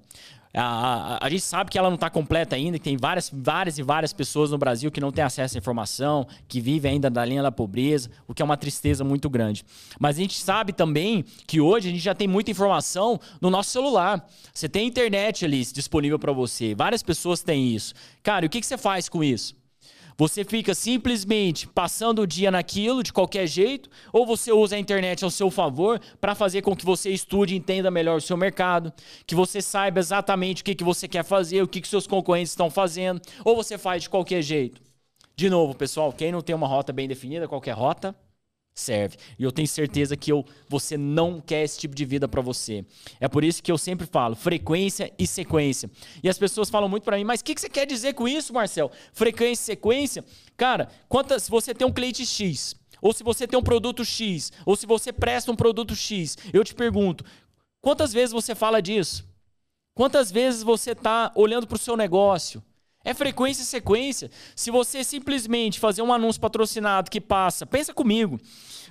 [0.53, 3.79] A, a, a, gente sabe que ela não está completa ainda, que tem várias, várias
[3.79, 7.25] e várias pessoas no Brasil que não têm acesso à informação, que vivem ainda da
[7.25, 9.65] linha da pobreza, o que é uma tristeza muito grande.
[10.01, 13.71] Mas a gente sabe também que hoje a gente já tem muita informação no nosso
[13.71, 14.27] celular.
[14.53, 17.95] Você tem internet ali disponível para você, várias pessoas têm isso.
[18.23, 19.60] Cara, o que, que você faz com isso?
[20.21, 25.25] Você fica simplesmente passando o dia naquilo de qualquer jeito, ou você usa a internet
[25.25, 28.93] ao seu favor para fazer com que você estude e entenda melhor o seu mercado,
[29.27, 32.53] que você saiba exatamente o que, que você quer fazer, o que, que seus concorrentes
[32.53, 34.83] estão fazendo, ou você faz de qualquer jeito.
[35.35, 38.15] De novo, pessoal, quem não tem uma rota bem definida, qualquer rota
[38.75, 39.17] serve.
[39.39, 42.85] E eu tenho certeza que eu, você não quer esse tipo de vida para você.
[43.19, 45.91] É por isso que eu sempre falo frequência e sequência.
[46.23, 48.27] E as pessoas falam muito para mim, mas o que, que você quer dizer com
[48.27, 48.91] isso, Marcel?
[49.13, 50.25] Frequência e sequência?
[50.57, 54.53] Cara, quantas, se você tem um cliente X, ou se você tem um produto X,
[54.65, 57.25] ou se você presta um produto X, eu te pergunto,
[57.81, 59.29] quantas vezes você fala disso?
[59.95, 62.63] Quantas vezes você está olhando para o seu negócio?
[63.05, 64.31] É frequência e sequência.
[64.55, 68.39] Se você simplesmente fazer um anúncio patrocinado que passa, pensa comigo.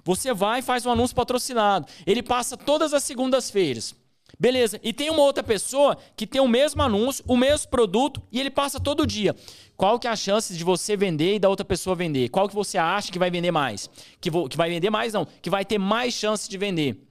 [0.04, 1.88] Você vai e faz um anúncio patrocinado.
[2.06, 3.96] Ele passa todas as segundas-feiras.
[4.40, 4.80] Beleza.
[4.84, 8.50] E tem uma outra pessoa que tem o mesmo anúncio, o mesmo produto e ele
[8.50, 9.36] passa todo dia.
[9.76, 12.30] Qual que é a chance de você vender e da outra pessoa vender?
[12.30, 13.90] Qual que você acha que vai vender mais?
[14.20, 17.06] Que, que vai vender mais não, que vai ter mais chance de vender.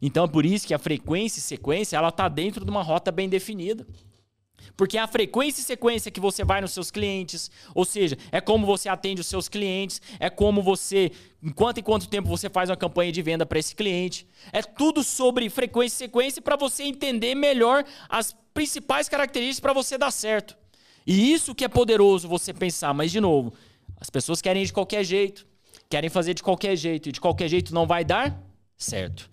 [0.00, 3.10] Então é por isso que a frequência e sequência ela está dentro de uma rota
[3.10, 3.86] bem definida.
[4.76, 8.40] Porque é a frequência e sequência que você vai nos seus clientes, ou seja, é
[8.40, 11.12] como você atende os seus clientes, é como você,
[11.42, 14.26] em quanto e quanto tempo você faz uma campanha de venda para esse cliente.
[14.52, 19.98] É tudo sobre frequência e sequência para você entender melhor as principais características para você
[19.98, 20.56] dar certo.
[21.06, 23.52] E isso que é poderoso você pensar, mas de novo,
[24.00, 25.46] as pessoas querem de qualquer jeito,
[25.88, 28.42] querem fazer de qualquer jeito, e de qualquer jeito não vai dar
[28.76, 29.30] certo.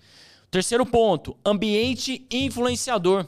[0.51, 3.25] Terceiro ponto, ambiente influenciador.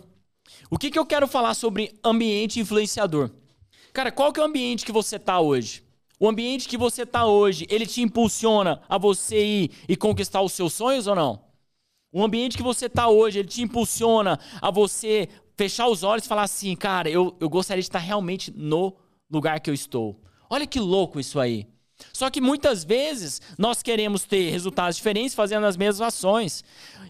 [0.69, 3.31] O que, que eu quero falar sobre ambiente influenciador?
[3.93, 5.83] Cara, qual que é o ambiente que você tá hoje?
[6.19, 10.53] O ambiente que você tá hoje, ele te impulsiona a você ir e conquistar os
[10.53, 11.43] seus sonhos ou não?
[12.11, 15.27] O ambiente que você tá hoje, ele te impulsiona a você
[15.57, 18.95] fechar os olhos e falar assim, cara, eu, eu gostaria de estar realmente no
[19.29, 20.21] lugar que eu estou.
[20.49, 21.67] Olha que louco isso aí.
[22.11, 26.63] Só que muitas vezes nós queremos ter resultados diferentes fazendo as mesmas ações.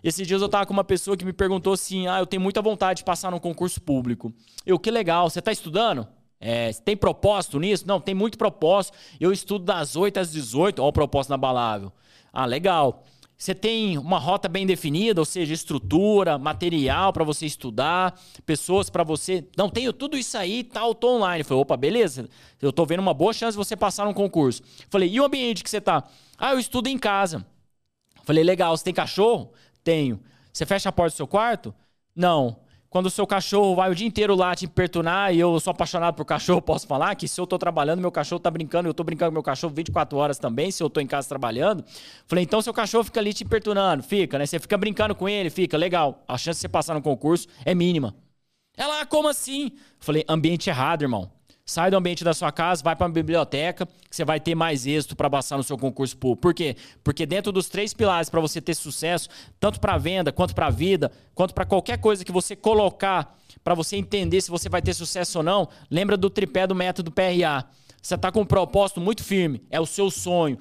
[0.03, 2.61] Esses dias eu estava com uma pessoa que me perguntou assim: Ah, eu tenho muita
[2.61, 4.33] vontade de passar num concurso público.
[4.65, 6.07] Eu, que legal, você está estudando?
[6.39, 7.87] É, tem propósito nisso?
[7.87, 8.97] Não, tem muito propósito.
[9.19, 11.91] Eu estudo das 8 às 18, olha o propósito inabalável.
[12.31, 13.03] Ah, legal.
[13.37, 19.03] Você tem uma rota bem definida, ou seja, estrutura, material para você estudar, pessoas para
[19.03, 19.45] você.
[19.57, 21.43] Não, tenho tudo isso aí, tal, tô online.
[21.43, 22.29] falei, opa, beleza.
[22.61, 24.63] Eu tô vendo uma boa chance de você passar num concurso.
[24.89, 26.03] Falei, e o ambiente que você tá?
[26.37, 27.45] Ah, eu estudo em casa.
[28.23, 29.51] Falei, legal, você tem cachorro?
[29.83, 30.19] Tenho.
[30.51, 31.75] Você fecha a porta do seu quarto?
[32.15, 32.64] Não
[32.95, 36.15] quando o seu cachorro vai o dia inteiro lá te importunar e eu sou apaixonado
[36.15, 39.03] por cachorro, posso falar que se eu tô trabalhando, meu cachorro tá brincando, eu tô
[39.03, 41.83] brincando com meu cachorro 24 horas também, se eu tô em casa trabalhando.
[42.25, 44.45] Falei, então seu cachorro fica ali te importunando, fica, né?
[44.45, 46.23] Você fica brincando com ele, fica, legal.
[46.25, 48.15] A chance de você passar no concurso é mínima.
[48.77, 49.73] Ela, ah, como assim?
[49.99, 51.34] Falei, ambiente errado, irmão.
[51.67, 54.85] Sai do ambiente da sua casa, vai para uma biblioteca, que você vai ter mais
[54.85, 56.39] êxito para passar no seu concurso público.
[56.39, 56.75] Por quê?
[57.03, 59.27] Porque dentro dos três pilares para você ter sucesso,
[59.59, 63.95] tanto para venda, quanto para vida, quanto para qualquer coisa que você colocar para você
[63.95, 67.65] entender se você vai ter sucesso ou não, lembra do tripé do método PRA.
[67.99, 70.59] Você está com um propósito muito firme, é o seu sonho.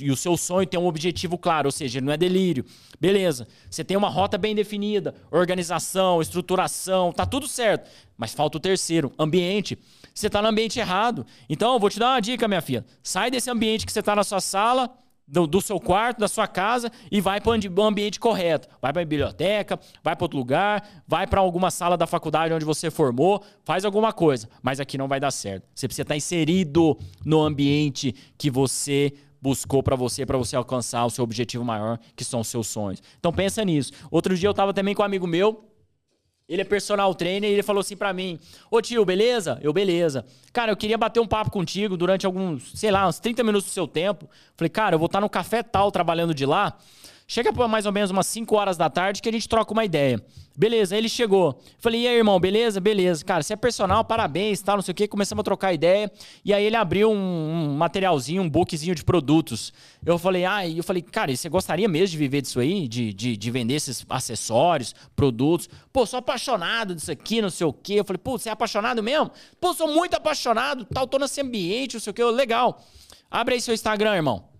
[0.00, 2.64] E o seu sonho tem um objetivo claro, ou seja, não é delírio.
[2.98, 7.90] Beleza, você tem uma rota bem definida, organização, estruturação, tá tudo certo.
[8.16, 9.78] Mas falta o terceiro, ambiente
[10.14, 11.26] você está no ambiente errado.
[11.48, 12.84] Então, eu vou te dar uma dica, minha filha.
[13.02, 14.90] Sai desse ambiente que você está na sua sala,
[15.26, 18.68] do, do, seu quarto, da sua casa e vai para o ambiente correto.
[18.80, 22.64] Vai para a biblioteca, vai para outro lugar, vai para alguma sala da faculdade onde
[22.64, 24.48] você formou, faz alguma coisa.
[24.62, 25.66] Mas aqui não vai dar certo.
[25.74, 31.10] Você precisa estar inserido no ambiente que você buscou para você, para você alcançar o
[31.10, 33.02] seu objetivo maior, que são os seus sonhos.
[33.18, 33.92] Então pensa nisso.
[34.10, 35.64] Outro dia eu estava também com um amigo meu,
[36.48, 38.38] ele é personal trainer e ele falou assim para mim:
[38.70, 39.58] Ô tio, beleza?
[39.62, 40.24] Eu, beleza.
[40.52, 43.72] Cara, eu queria bater um papo contigo durante alguns, sei lá, uns 30 minutos do
[43.72, 44.28] seu tempo.
[44.56, 46.76] Falei, cara, eu vou estar no café tal trabalhando de lá.
[47.26, 49.84] Chega por mais ou menos umas 5 horas da tarde que a gente troca uma
[49.84, 50.22] ideia.
[50.56, 51.58] Beleza, ele chegou.
[51.78, 52.80] Falei, e aí, irmão, beleza?
[52.80, 53.24] Beleza.
[53.24, 55.08] Cara, você é personal, parabéns, tal, não sei o quê.
[55.08, 56.12] Começamos a trocar ideia.
[56.44, 59.72] E aí ele abriu um, um materialzinho, um bookzinho de produtos.
[60.04, 62.86] Eu falei, ah, eu falei, cara, você gostaria mesmo de viver disso aí?
[62.86, 65.68] De, de, de vender esses acessórios, produtos?
[65.92, 67.94] Pô, sou apaixonado disso aqui, não sei o quê.
[67.94, 69.30] Eu falei, pô, você é apaixonado mesmo?
[69.58, 72.22] Pô, sou muito apaixonado, tal, tô nesse ambiente, não sei o quê.
[72.22, 72.80] Legal.
[73.30, 74.53] Abre aí seu Instagram, irmão.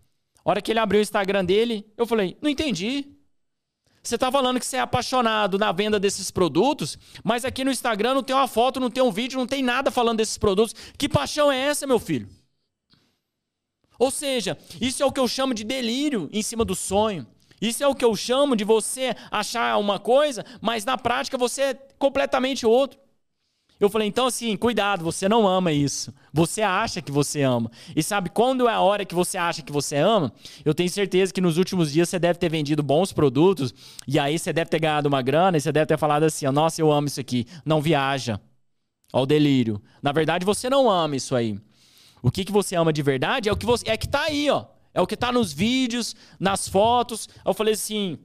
[0.44, 3.06] A hora que ele abriu o Instagram dele, eu falei: não entendi.
[4.02, 8.12] Você está falando que você é apaixonado na venda desses produtos, mas aqui no Instagram
[8.12, 10.74] não tem uma foto, não tem um vídeo, não tem nada falando desses produtos.
[10.98, 12.28] Que paixão é essa, meu filho?
[13.98, 17.26] Ou seja, isso é o que eu chamo de delírio em cima do sonho.
[17.62, 21.62] Isso é o que eu chamo de você achar uma coisa, mas na prática você
[21.62, 22.98] é completamente outro.
[23.80, 26.14] Eu falei, então assim, cuidado, você não ama isso.
[26.32, 27.70] Você acha que você ama.
[27.94, 30.32] E sabe, quando é a hora que você acha que você ama,
[30.64, 33.74] eu tenho certeza que nos últimos dias você deve ter vendido bons produtos,
[34.06, 36.80] e aí você deve ter ganhado uma grana, e você deve ter falado assim: nossa,
[36.80, 37.46] eu amo isso aqui.
[37.64, 38.40] Não viaja.
[39.12, 39.82] Ó, o delírio.
[40.02, 41.58] Na verdade, você não ama isso aí.
[42.22, 43.90] O que, que você ama de verdade é o que você.
[43.90, 44.66] É que tá aí, ó.
[44.94, 47.28] É o que tá nos vídeos, nas fotos.
[47.44, 48.18] Eu falei assim: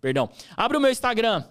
[0.00, 1.44] perdão, abre o meu Instagram.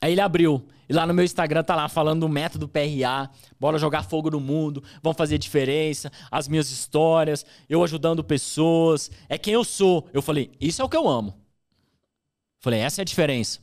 [0.00, 0.66] Aí ele abriu.
[0.90, 3.30] E lá no meu Instagram tá lá falando do método PRA,
[3.60, 9.38] bora jogar fogo no mundo, vão fazer diferença, as minhas histórias, eu ajudando pessoas, é
[9.38, 10.08] quem eu sou.
[10.12, 11.40] Eu falei, isso é o que eu amo.
[12.58, 13.60] Falei, essa é a diferença.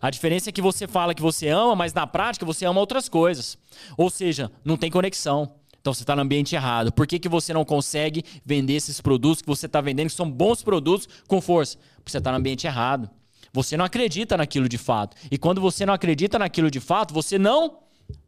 [0.00, 3.08] A diferença é que você fala que você ama, mas na prática você ama outras
[3.08, 3.58] coisas.
[3.96, 5.52] Ou seja, não tem conexão.
[5.80, 6.92] Então você está no ambiente errado.
[6.92, 10.30] Por que, que você não consegue vender esses produtos que você está vendendo, que são
[10.30, 11.76] bons produtos, com força?
[11.96, 13.10] Porque você está no ambiente errado.
[13.58, 15.16] Você não acredita naquilo de fato.
[15.28, 17.80] E quando você não acredita naquilo de fato, você não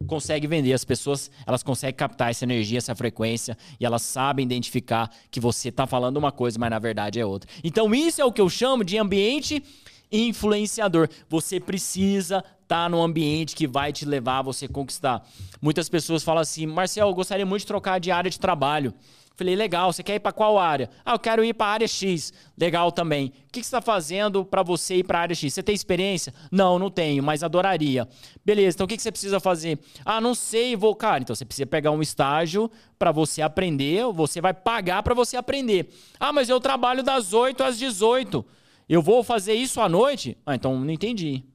[0.05, 0.73] consegue vender.
[0.73, 5.69] As pessoas, elas conseguem captar essa energia, essa frequência, e elas sabem identificar que você
[5.69, 7.49] está falando uma coisa, mas na verdade é outra.
[7.63, 9.63] Então isso é o que eu chamo de ambiente
[10.11, 11.09] influenciador.
[11.29, 15.25] Você precisa estar tá no ambiente que vai te levar a você conquistar.
[15.63, 18.93] Muitas pessoas falam assim: Marcel, eu gostaria muito de trocar de área de trabalho.
[19.41, 20.91] Falei, legal, você quer ir para qual área?
[21.03, 22.31] Ah, eu quero ir para a área X.
[22.59, 23.33] Legal também.
[23.49, 25.55] O que, você está fazendo para você ir para a área X?
[25.55, 26.35] Você tem experiência?
[26.53, 28.07] Não, não tenho, mas adoraria.
[28.45, 29.79] Beleza, então o que, que você precisa fazer?
[30.05, 30.95] Ah, não sei, vou.
[30.95, 35.39] Cara, então você precisa pegar um estágio para você aprender, você vai pagar para você
[35.39, 35.89] aprender.
[36.21, 38.45] Ah, mas eu trabalho das 8 às 18.
[38.87, 40.37] Eu vou fazer isso à noite?
[40.45, 41.47] Ah, então não entendi.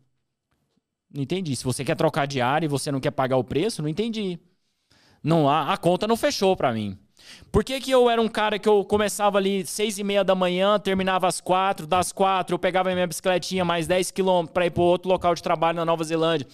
[1.13, 1.55] Não entendi.
[1.55, 4.39] Se você quer trocar de área e você não quer pagar o preço, não entendi.
[5.23, 6.97] Não, a, a conta não fechou para mim.
[7.51, 10.35] Por que, que eu era um cara que eu começava ali seis e meia da
[10.35, 14.71] manhã, terminava às quatro, das quatro eu pegava minha bicicletinha mais 10 quilômetros para ir
[14.71, 16.45] para outro local de trabalho na Nova Zelândia,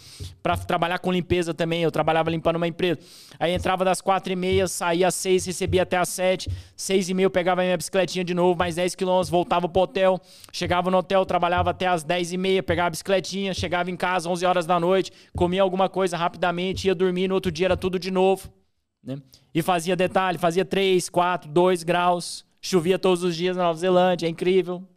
[0.44, 3.00] para trabalhar com limpeza também, eu trabalhava limpando uma empresa.
[3.40, 7.14] Aí entrava das quatro e meia, saía às seis, recebia até às sete, seis e
[7.14, 10.98] meia eu pegava minha bicicletinha de novo, mais 10 quilômetros, voltava pro hotel, chegava no
[10.98, 14.66] hotel, trabalhava até às dez e meia, pegava a bicicletinha, chegava em casa 11 horas
[14.68, 18.61] da noite, comia alguma coisa rapidamente, ia dormir, no outro dia era tudo de novo.
[19.04, 19.22] Né?
[19.54, 22.46] E fazia detalhe, fazia 3, 4, 2 graus.
[22.62, 24.88] Chovia todos os dias na Nova Zelândia, é incrível.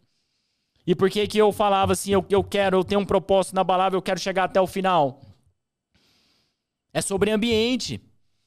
[0.85, 3.63] E por que que eu falava assim, eu, eu quero, eu tenho um propósito na
[3.63, 5.19] balada, eu quero chegar até o final?
[6.93, 7.99] É sobre ambiente.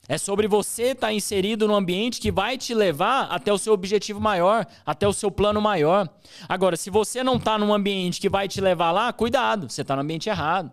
[0.09, 3.75] É sobre você estar tá inserido no ambiente que vai te levar até o seu
[3.75, 6.09] objetivo maior, até o seu plano maior.
[6.49, 9.95] Agora, se você não está num ambiente que vai te levar lá, cuidado, você está
[9.95, 10.73] no ambiente errado.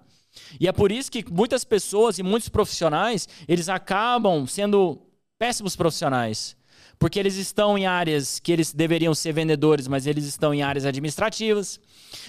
[0.59, 5.01] E é por isso que muitas pessoas e muitos profissionais, eles acabam sendo
[5.37, 6.55] péssimos profissionais.
[6.97, 10.85] Porque eles estão em áreas que eles deveriam ser vendedores, mas eles estão em áreas
[10.85, 11.79] administrativas.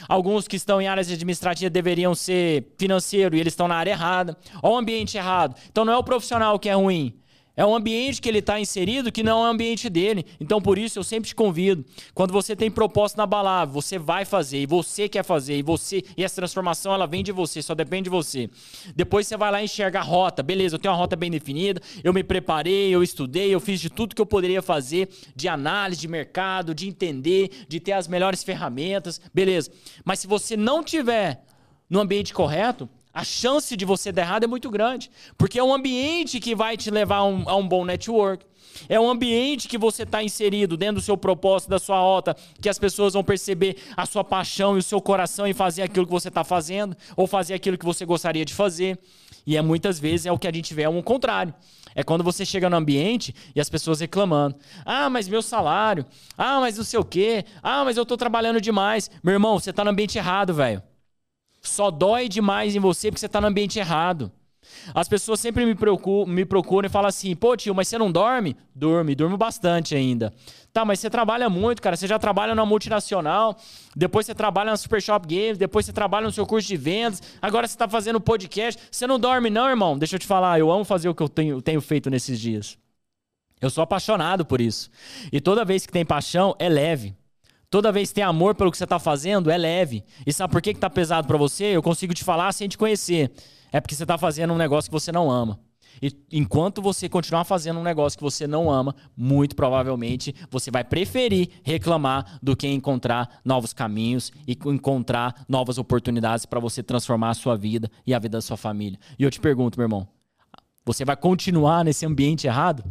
[0.09, 4.37] Alguns que estão em áreas administrativas deveriam ser financeiro e eles estão na área errada.
[4.63, 5.57] Ou o ambiente errado.
[5.71, 7.15] Então não é o profissional que é ruim,
[7.57, 10.27] é um ambiente que ele está inserido que não é o ambiente dele.
[10.39, 11.83] Então, por isso, eu sempre te convido.
[12.13, 16.05] Quando você tem propósito na balada, você vai fazer e você quer fazer e você
[16.17, 18.51] e essa transformação ela vem de você, só depende de você.
[18.95, 20.43] Depois você vai lá enxerga a rota.
[20.43, 23.89] Beleza, eu tenho uma rota bem definida, eu me preparei, eu estudei, eu fiz de
[23.89, 28.45] tudo que eu poderia fazer de análise de mercado, de entender, de ter as melhores
[28.45, 29.19] ferramentas.
[29.33, 29.71] Beleza.
[30.05, 31.43] Mas se você não tiver
[31.89, 32.87] no ambiente correto,
[33.17, 35.11] a chance de você dar errado é muito grande.
[35.39, 38.45] Porque é um ambiente que vai te levar a um, a um bom network.
[38.91, 42.69] É um ambiente que você está inserido dentro do seu propósito, da sua rota, que
[42.69, 46.13] as pessoas vão perceber a sua paixão e o seu coração em fazer aquilo que
[46.13, 48.99] você está fazendo, ou fazer aquilo que você gostaria de fazer.
[49.47, 51.55] E é muitas vezes é o que a gente vê é um contrário.
[51.95, 54.57] É quando você chega no ambiente e as pessoas reclamando.
[54.85, 56.05] Ah, mas meu salário.
[56.37, 57.47] Ah, mas não sei o quê.
[57.63, 59.11] Ah, mas eu estou trabalhando demais.
[59.25, 60.83] Meu irmão, você está no ambiente errado, velho
[61.69, 64.31] só dói demais em você porque você está no ambiente errado.
[64.95, 68.11] As pessoas sempre me procuram, me procuram e falam assim: pô, tio, mas você não
[68.11, 68.57] dorme?
[68.75, 70.33] Dorme, durmo bastante ainda.
[70.73, 71.97] Tá, mas você trabalha muito, cara.
[71.97, 73.57] Você já trabalha na multinacional,
[73.95, 77.23] depois você trabalha na Super Shop Games, depois você trabalha no seu curso de vendas,
[77.41, 78.81] agora você tá fazendo podcast.
[78.91, 79.99] Você não dorme, não, irmão?
[79.99, 82.79] Deixa eu te falar, eu amo fazer o que eu tenho, tenho feito nesses dias.
[83.61, 84.91] Eu sou apaixonado por isso.
[85.33, 87.15] E toda vez que tem paixão, é leve.
[87.71, 90.05] Toda vez que tem amor pelo que você está fazendo, é leve.
[90.27, 91.65] E sabe por que, que tá pesado para você?
[91.65, 93.31] Eu consigo te falar sem te conhecer.
[93.73, 95.59] É porque você está fazendo um negócio que você não ama.
[96.01, 100.85] E enquanto você continuar fazendo um negócio que você não ama, muito provavelmente você vai
[100.85, 107.35] preferir reclamar do que encontrar novos caminhos e encontrar novas oportunidades para você transformar a
[107.35, 108.99] sua vida e a vida da sua família.
[109.19, 110.07] E eu te pergunto, meu irmão,
[110.85, 112.85] você vai continuar nesse ambiente errado?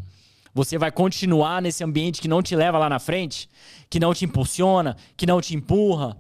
[0.56, 3.50] Você vai continuar nesse ambiente que não te leva lá na frente,
[3.90, 6.18] que não te impulsiona, que não te empurra.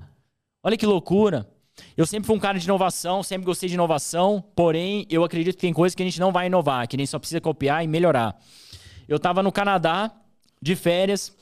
[0.61, 1.49] Olha que loucura.
[1.95, 5.61] Eu sempre fui um cara de inovação, sempre gostei de inovação, porém eu acredito que
[5.61, 8.37] tem coisas que a gente não vai inovar, que gente só precisa copiar e melhorar.
[9.07, 10.11] Eu estava no Canadá
[10.61, 11.33] de férias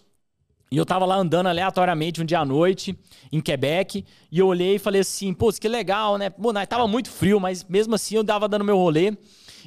[0.71, 2.95] e eu estava lá andando aleatoriamente um dia à noite
[3.31, 6.29] em Quebec e eu olhei e falei assim, pô, que legal, né?
[6.29, 9.17] Pô, tava muito frio, mas mesmo assim eu dava dando meu rolê.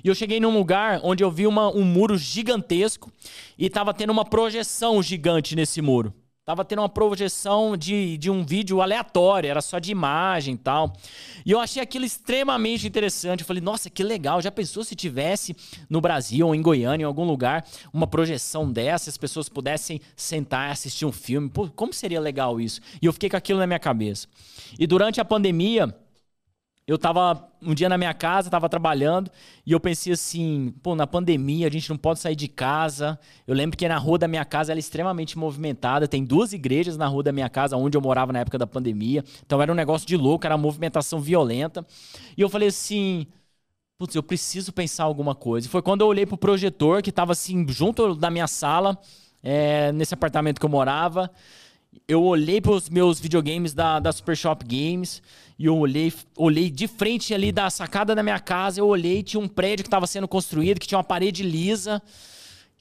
[0.02, 3.12] E eu cheguei num lugar onde eu vi uma, um muro gigantesco
[3.58, 6.14] e tava tendo uma projeção gigante nesse muro.
[6.46, 10.92] Tava tendo uma projeção de, de um vídeo aleatório, era só de imagem e tal.
[11.44, 13.40] E eu achei aquilo extremamente interessante.
[13.40, 14.40] Eu falei, nossa, que legal.
[14.40, 15.56] Já pensou se tivesse
[15.90, 20.68] no Brasil ou em Goiânia, em algum lugar, uma projeção dessa, as pessoas pudessem sentar
[20.68, 21.50] e assistir um filme?
[21.50, 22.80] Pô, como seria legal isso?
[23.02, 24.28] E eu fiquei com aquilo na minha cabeça.
[24.78, 25.92] E durante a pandemia,
[26.86, 29.28] eu tava um dia na minha casa, tava trabalhando,
[29.66, 33.18] e eu pensei assim, pô, na pandemia a gente não pode sair de casa.
[33.44, 36.96] Eu lembro que na rua da minha casa ela é extremamente movimentada, tem duas igrejas
[36.96, 39.24] na rua da minha casa, onde eu morava na época da pandemia.
[39.44, 41.84] Então era um negócio de louco, era uma movimentação violenta.
[42.36, 43.26] E eu falei assim,
[43.98, 45.66] putz, eu preciso pensar alguma coisa.
[45.66, 48.96] E foi quando eu olhei pro projetor, que tava assim, junto da minha sala,
[49.42, 51.30] é, nesse apartamento que eu morava.
[52.06, 55.22] Eu olhei pros meus videogames da, da Super Shop Games
[55.58, 59.40] e eu olhei, olhei de frente ali da sacada da minha casa, eu olhei, tinha
[59.40, 62.02] um prédio que estava sendo construído, que tinha uma parede lisa.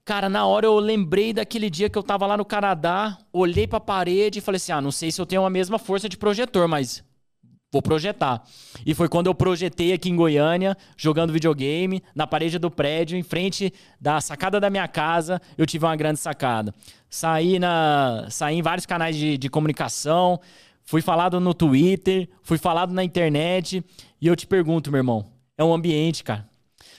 [0.04, 3.78] Cara, na hora eu lembrei daquele dia que eu tava lá no Canadá, olhei para
[3.78, 6.18] a parede e falei assim: "Ah, não sei se eu tenho a mesma força de
[6.18, 7.02] projetor, mas
[7.72, 8.44] vou projetar".
[8.86, 13.24] E foi quando eu projetei aqui em Goiânia, jogando videogame, na parede do prédio, em
[13.24, 16.74] frente da sacada da minha casa, eu tive uma grande sacada.
[17.10, 20.40] Saí na, saí em vários canais de, de comunicação,
[20.86, 23.84] Fui falado no Twitter, fui falado na internet.
[24.22, 25.26] E eu te pergunto, meu irmão,
[25.58, 26.48] é um ambiente, cara.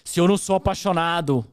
[0.04, 1.46] Se eu não sou apaixonado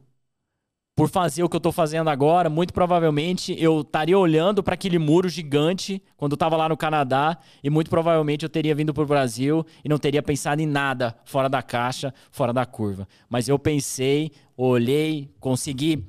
[0.96, 5.00] por fazer o que eu tô fazendo agora, muito provavelmente eu estaria olhando para aquele
[5.00, 9.06] muro gigante quando eu tava lá no Canadá e muito provavelmente eu teria vindo pro
[9.06, 13.08] Brasil e não teria pensado em nada fora da caixa, fora da curva.
[13.28, 16.06] Mas eu pensei, olhei, consegui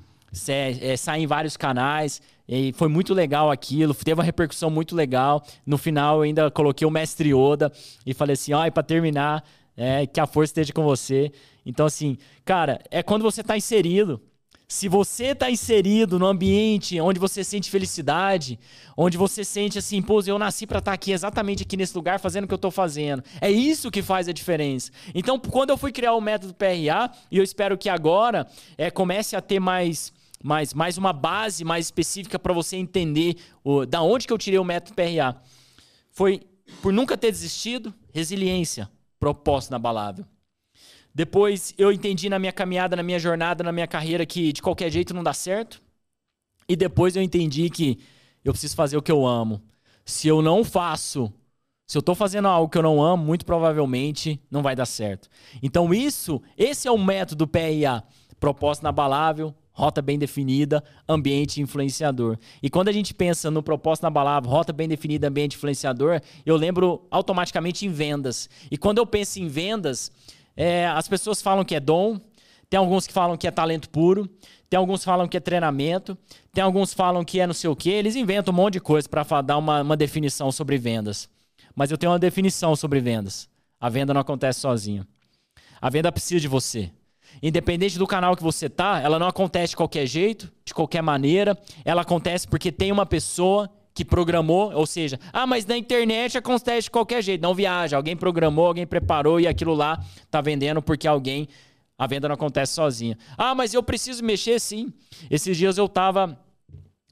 [0.48, 5.44] é, sair em vários canais, e foi muito legal aquilo, teve uma repercussão muito legal.
[5.64, 7.72] No final, eu ainda coloquei o mestre Yoda
[8.04, 9.44] e falei assim: ó, e pra terminar,
[9.76, 11.32] é, que a força esteja com você.
[11.64, 14.20] Então, assim, cara, é quando você tá inserido.
[14.66, 18.58] Se você está inserido no ambiente onde você sente felicidade,
[18.96, 22.18] onde você sente assim, pô, eu nasci para estar tá aqui exatamente aqui nesse lugar
[22.18, 23.22] fazendo o que eu estou fazendo.
[23.42, 24.90] É isso que faz a diferença.
[25.14, 29.36] Então, quando eu fui criar o método PRA, e eu espero que agora é, comece
[29.36, 30.12] a ter mais
[30.44, 34.58] mais, mais uma base mais específica para você entender o, da onde que eu tirei
[34.58, 35.40] o método PRA.
[36.10, 36.42] Foi
[36.82, 40.26] por nunca ter desistido, resiliência, propósito inabalável.
[41.14, 44.90] Depois eu entendi na minha caminhada, na minha jornada, na minha carreira que de qualquer
[44.90, 45.80] jeito não dá certo.
[46.68, 47.98] E depois eu entendi que
[48.44, 49.62] eu preciso fazer o que eu amo.
[50.04, 51.32] Se eu não faço,
[51.86, 55.26] se eu estou fazendo algo que eu não amo, muito provavelmente não vai dar certo.
[55.62, 58.04] Então isso, esse é o método PRA,
[58.38, 62.38] propósito inabalável, rota bem definida, ambiente influenciador.
[62.62, 66.56] E quando a gente pensa no propósito na palavra, rota bem definida, ambiente influenciador, eu
[66.56, 68.48] lembro automaticamente em vendas.
[68.70, 70.12] E quando eu penso em vendas,
[70.56, 72.20] é, as pessoas falam que é dom,
[72.70, 74.30] tem alguns que falam que é talento puro,
[74.70, 76.16] tem alguns que falam que é treinamento,
[76.52, 77.90] tem alguns que falam que é não sei o quê.
[77.90, 81.28] Eles inventam um monte de coisa para dar uma, uma definição sobre vendas.
[81.74, 83.48] Mas eu tenho uma definição sobre vendas.
[83.80, 85.06] A venda não acontece sozinha.
[85.80, 86.90] A venda precisa de você.
[87.46, 91.58] Independente do canal que você tá, ela não acontece de qualquer jeito, de qualquer maneira.
[91.84, 96.84] Ela acontece porque tem uma pessoa que programou, ou seja, ah, mas na internet acontece
[96.84, 97.42] de qualquer jeito.
[97.42, 101.46] Não viaja, alguém programou, alguém preparou e aquilo lá tá vendendo porque alguém.
[101.98, 103.18] A venda não acontece sozinha.
[103.36, 104.90] Ah, mas eu preciso mexer sim.
[105.30, 106.38] Esses dias eu tava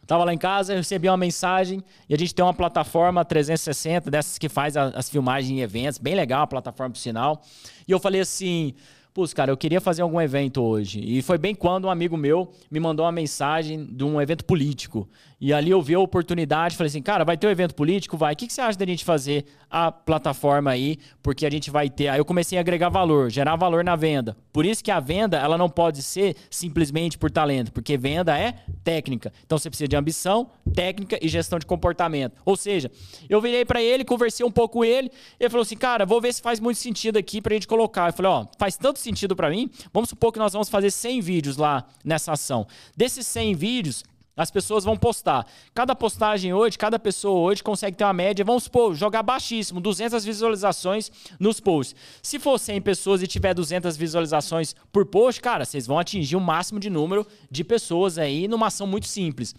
[0.05, 4.37] Tava lá em casa, recebi uma mensagem e a gente tem uma plataforma 360 dessas
[4.37, 7.41] que faz as filmagens em eventos, bem legal a plataforma por sinal.
[7.87, 8.75] E eu falei assim:
[9.15, 10.99] Putz, cara, eu queria fazer algum evento hoje.
[11.05, 15.07] E foi bem quando um amigo meu me mandou uma mensagem de um evento político.
[15.39, 18.17] E ali eu vi a oportunidade, falei assim, cara, vai ter um evento político?
[18.17, 18.33] Vai.
[18.33, 20.99] O que, que você acha da gente fazer a plataforma aí?
[21.23, 22.09] Porque a gente vai ter.
[22.09, 24.35] Aí eu comecei a agregar valor, gerar valor na venda.
[24.51, 28.55] Por isso que a venda, ela não pode ser simplesmente por talento, porque venda é
[28.85, 29.33] técnica.
[29.45, 32.41] Então você precisa de ambição, técnica e gestão de comportamento.
[32.45, 32.91] Ou seja,
[33.29, 35.11] eu virei para ele, conversei um pouco com ele,
[35.41, 38.11] ele falou assim, cara, vou ver se faz muito sentido aqui pra gente colocar.
[38.11, 39.71] Eu falei, ó, faz tanto sentido para mim.
[39.93, 42.67] Vamos supor que nós vamos fazer 100 vídeos lá nessa ação.
[42.97, 44.05] Desses 100 vídeos,
[44.37, 45.47] as pessoas vão postar.
[45.75, 50.25] Cada postagem hoje, cada pessoa hoje consegue ter uma média, vamos supor, jogar baixíssimo, 200
[50.25, 51.95] visualizações nos posts.
[52.23, 56.41] Se for 100 pessoas e tiver 200 visualizações por post, cara, vocês vão atingir o
[56.41, 59.55] máximo de número de pessoas aí numa ação muito simples.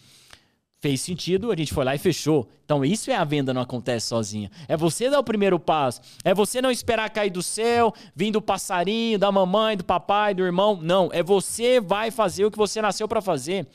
[0.84, 2.46] Fez sentido, a gente foi lá e fechou.
[2.66, 4.52] Então, isso é a venda, não acontece sozinha.
[4.68, 6.02] É você dar o primeiro passo.
[6.26, 10.44] É você não esperar cair do céu, vindo do passarinho, da mamãe, do papai, do
[10.44, 10.78] irmão.
[10.82, 13.66] Não, é você vai fazer o que você nasceu para fazer.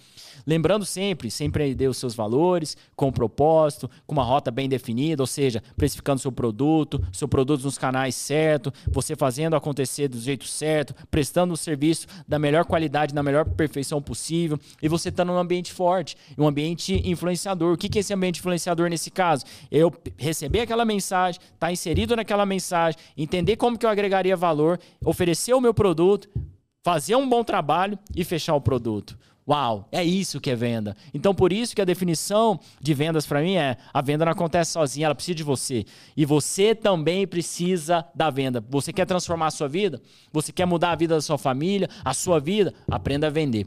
[0.49, 5.27] Lembrando sempre, sempre dê os seus valores, com propósito, com uma rota bem definida, ou
[5.27, 10.95] seja, precificando seu produto, seu produto nos canais certos, você fazendo acontecer do jeito certo,
[11.11, 15.71] prestando o serviço da melhor qualidade, na melhor perfeição possível, e você está num ambiente
[15.71, 17.75] forte, um ambiente influenciador.
[17.75, 19.45] O que é esse ambiente influenciador nesse caso?
[19.71, 24.81] Eu receber aquela mensagem, estar tá inserido naquela mensagem, entender como que eu agregaria valor,
[25.05, 26.27] oferecer o meu produto,
[26.83, 29.19] fazer um bom trabalho e fechar o produto.
[29.49, 30.95] Uau, é isso que é venda.
[31.15, 34.73] Então, por isso que a definição de vendas para mim é: a venda não acontece
[34.73, 35.87] sozinha, ela precisa de você.
[36.15, 38.63] E você também precisa da venda.
[38.69, 40.03] Você quer transformar a sua vida?
[40.31, 42.75] Você quer mudar a vida da sua família, a sua vida?
[42.91, 43.67] Aprenda a vender.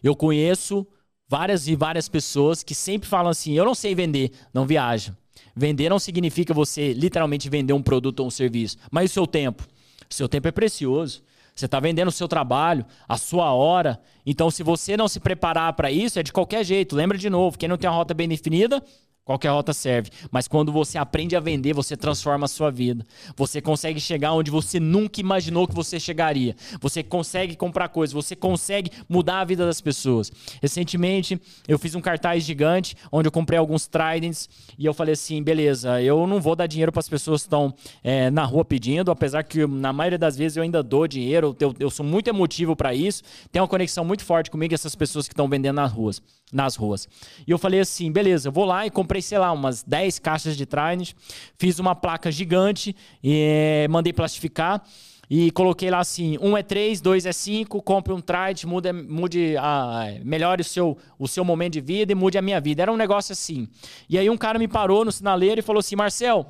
[0.00, 0.86] Eu conheço
[1.26, 5.16] várias e várias pessoas que sempre falam assim: eu não sei vender, não viaja.
[5.56, 9.66] Vender não significa você literalmente vender um produto ou um serviço, mas o seu tempo.
[10.08, 11.24] O seu tempo é precioso.
[11.54, 14.00] Você está vendendo o seu trabalho, a sua hora.
[14.26, 16.96] Então, se você não se preparar para isso, é de qualquer jeito.
[16.96, 18.82] Lembra de novo: quem não tem a rota bem definida,
[19.24, 20.10] Qualquer rota serve.
[20.30, 23.06] Mas quando você aprende a vender, você transforma a sua vida.
[23.36, 26.54] Você consegue chegar onde você nunca imaginou que você chegaria.
[26.80, 30.30] Você consegue comprar coisas, você consegue mudar a vida das pessoas.
[30.60, 34.46] Recentemente, eu fiz um cartaz gigante onde eu comprei alguns Tridents
[34.78, 37.74] e eu falei assim: beleza, eu não vou dar dinheiro para as pessoas que estão
[38.02, 41.74] é, na rua pedindo, apesar que na maioria das vezes eu ainda dou dinheiro, eu,
[41.78, 43.22] eu sou muito emotivo para isso.
[43.50, 46.20] Tem uma conexão muito forte comigo, essas pessoas que estão vendendo nas ruas
[46.52, 47.08] nas ruas.
[47.46, 50.56] E eu falei assim, beleza, eu vou lá e comprei, sei lá, umas 10 caixas
[50.56, 51.12] de Trident,
[51.58, 54.82] fiz uma placa gigante e mandei plastificar
[55.28, 59.56] e coloquei lá assim, um é 3, dois é 5, compre um Trident, mude, mude
[59.56, 62.82] a, melhore o seu, o seu momento de vida e mude a minha vida.
[62.82, 63.68] Era um negócio assim.
[64.08, 66.46] E aí um cara me parou no sinaleiro e falou assim, Marcel...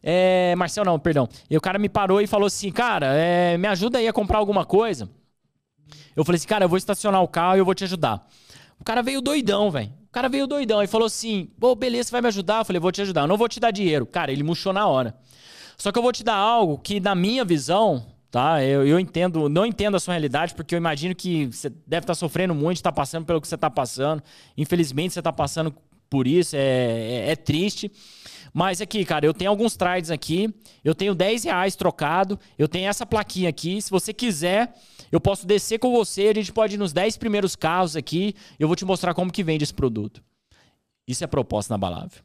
[0.00, 1.28] É, Marcel não, perdão.
[1.50, 4.38] E o cara me parou e falou assim, cara, é, me ajuda aí a comprar
[4.38, 5.10] alguma coisa.
[6.14, 8.24] Eu falei assim, cara, eu vou estacionar o carro e eu vou te ajudar.
[8.88, 9.92] Cara veio doidão, velho.
[10.08, 12.60] O cara veio doidão e falou assim: pô, beleza, você vai me ajudar?
[12.60, 13.20] Eu falei: vou te ajudar.
[13.20, 14.06] Eu não vou te dar dinheiro.
[14.06, 15.14] Cara, ele murchou na hora.
[15.76, 18.64] Só que eu vou te dar algo que, na minha visão, tá?
[18.64, 22.06] Eu, eu entendo, não entendo a sua realidade, porque eu imagino que você deve estar
[22.06, 24.22] tá sofrendo muito, está passando pelo que você está passando.
[24.56, 25.74] Infelizmente, você está passando
[26.08, 27.92] por isso, é, é, é, triste.
[28.54, 30.48] Mas aqui, cara, eu tenho alguns trades aqui,
[30.82, 33.82] eu tenho 10 reais trocado, eu tenho essa plaquinha aqui.
[33.82, 34.72] Se você quiser,
[35.10, 38.66] eu posso descer com você, a gente pode ir nos 10 primeiros carros aqui, eu
[38.66, 40.22] vou te mostrar como que vende esse produto.
[41.06, 42.22] Isso é proposta inabalável.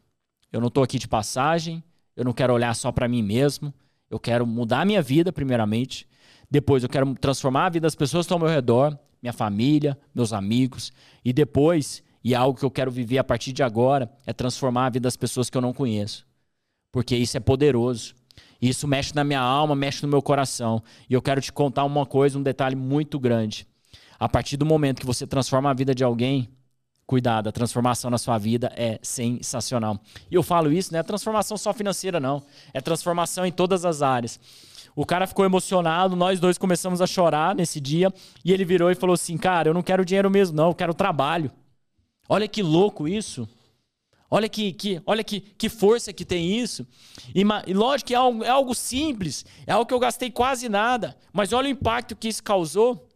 [0.52, 1.84] Eu não estou aqui de passagem,
[2.16, 3.74] eu não quero olhar só para mim mesmo,
[4.10, 6.08] eu quero mudar a minha vida primeiramente,
[6.50, 9.98] depois eu quero transformar a vida das pessoas que estão ao meu redor, minha família,
[10.14, 10.92] meus amigos,
[11.24, 14.88] e depois, e é algo que eu quero viver a partir de agora, é transformar
[14.88, 16.28] a vida das pessoas que eu não conheço.
[16.92, 18.14] Porque isso é poderoso.
[18.70, 20.82] Isso mexe na minha alma, mexe no meu coração.
[21.10, 23.68] E eu quero te contar uma coisa, um detalhe muito grande.
[24.18, 26.48] A partir do momento que você transforma a vida de alguém,
[27.06, 30.00] cuidado, a transformação na sua vida é sensacional.
[30.32, 32.42] E eu falo isso, não é transformação só financeira, não.
[32.74, 34.40] É transformação em todas as áreas.
[34.96, 38.14] O cara ficou emocionado, nós dois começamos a chorar nesse dia,
[38.46, 40.94] e ele virou e falou assim: Cara, eu não quero dinheiro mesmo, não, eu quero
[40.94, 41.52] trabalho.
[42.30, 43.46] Olha que louco isso.
[44.36, 46.88] Olha que, que, olha que, que força que tem isso.
[47.36, 50.68] E, e lógico que é algo, é algo simples, é algo que eu gastei quase
[50.68, 53.08] nada, mas olha o impacto que isso causou.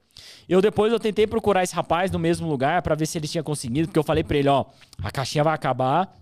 [0.47, 3.41] Eu depois eu tentei procurar esse rapaz no mesmo lugar para ver se ele tinha
[3.41, 4.65] conseguido, porque eu falei para ele, ó,
[5.01, 6.15] a caixinha vai acabar.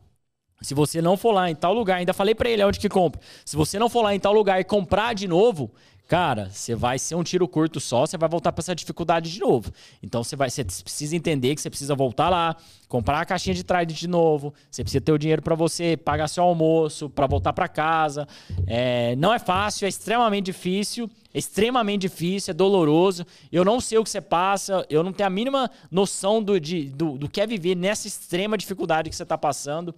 [0.62, 3.20] Se você não for lá em tal lugar, ainda falei para ele onde que compra.
[3.44, 5.74] Se você não for lá em tal lugar e comprar de novo,
[6.08, 9.40] cara, você vai ser um tiro curto só, você vai voltar para essa dificuldade de
[9.40, 9.72] novo.
[10.02, 12.56] Então você vai, você precisa entender que você precisa voltar lá,
[12.88, 16.28] comprar a caixinha de trade de novo, você precisa ter o dinheiro para você pagar
[16.28, 18.28] seu almoço, para voltar para casa.
[18.68, 23.26] É, não é fácil, é extremamente difícil, é extremamente difícil, é doloroso.
[23.52, 26.90] Eu não sei o que você passa, eu não tenho a mínima noção do, de,
[26.90, 29.94] do, do que é viver nessa extrema dificuldade que você está passando.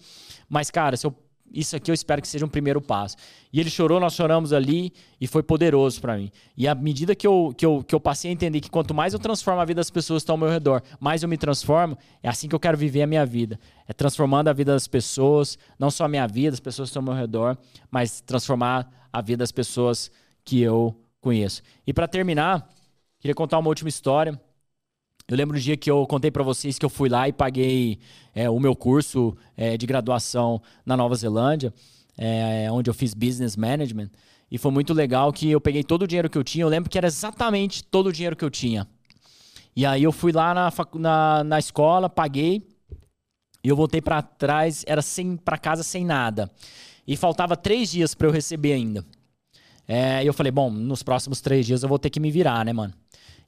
[0.50, 1.14] Mas, cara, se eu
[1.52, 3.16] isso aqui eu espero que seja um primeiro passo.
[3.52, 6.32] E ele chorou, nós choramos ali e foi poderoso para mim.
[6.56, 9.14] E à medida que eu, que, eu, que eu passei a entender que quanto mais
[9.14, 11.98] eu transformo a vida das pessoas que estão ao meu redor, mais eu me transformo,
[12.22, 13.60] é assim que eu quero viver a minha vida.
[13.88, 17.02] É transformando a vida das pessoas, não só a minha vida, as pessoas que estão
[17.02, 17.58] ao meu redor,
[17.90, 20.12] mas transformar a vida das pessoas
[20.44, 21.62] que eu conheço.
[21.86, 22.70] E para terminar,
[23.20, 24.40] queria contar uma última história.
[25.30, 28.00] Eu lembro o dia que eu contei para vocês que eu fui lá e paguei
[28.34, 31.74] é, o meu curso é, de graduação na Nova Zelândia,
[32.18, 34.10] é, onde eu fiz Business Management.
[34.50, 36.64] E foi muito legal que eu peguei todo o dinheiro que eu tinha.
[36.64, 38.88] Eu lembro que era exatamente todo o dinheiro que eu tinha.
[39.76, 42.66] E aí eu fui lá na, na, na escola, paguei.
[43.62, 46.50] E eu voltei para trás, era sem para casa sem nada.
[47.06, 49.06] E faltava três dias para eu receber ainda.
[49.86, 52.64] É, e eu falei, bom, nos próximos três dias eu vou ter que me virar,
[52.64, 52.94] né, mano?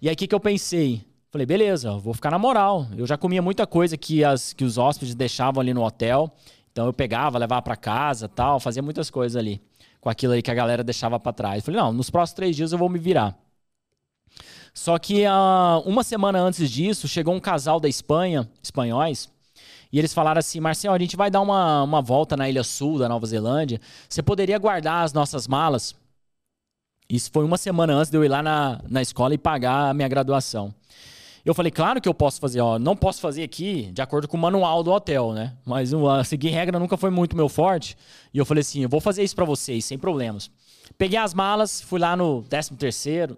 [0.01, 1.07] E aí o que, que eu pensei?
[1.31, 2.87] Falei, beleza, vou ficar na moral.
[2.97, 6.31] Eu já comia muita coisa que, as, que os hóspedes deixavam ali no hotel.
[6.71, 9.61] Então eu pegava, levava para casa tal, fazia muitas coisas ali.
[10.01, 11.63] Com aquilo aí que a galera deixava para trás.
[11.63, 13.37] Falei, não, nos próximos três dias eu vou me virar.
[14.73, 19.29] Só que uh, uma semana antes disso, chegou um casal da Espanha, espanhóis,
[19.91, 22.97] e eles falaram assim: Marcelo, a gente vai dar uma, uma volta na Ilha Sul
[22.97, 23.81] da Nova Zelândia.
[24.07, 25.95] Você poderia guardar as nossas malas?
[27.09, 29.93] Isso foi uma semana antes de eu ir lá na, na escola e pagar a
[29.93, 30.73] minha graduação.
[31.45, 34.35] Eu falei, claro que eu posso fazer, ó, não posso fazer aqui de acordo com
[34.35, 35.55] o manual do hotel, né?
[35.65, 37.97] Mas uh, seguir regra nunca foi muito meu forte.
[38.33, 40.51] E eu falei assim, eu vou fazer isso para vocês, sem problemas.
[40.97, 43.37] Peguei as malas, fui lá no 13 terceiro,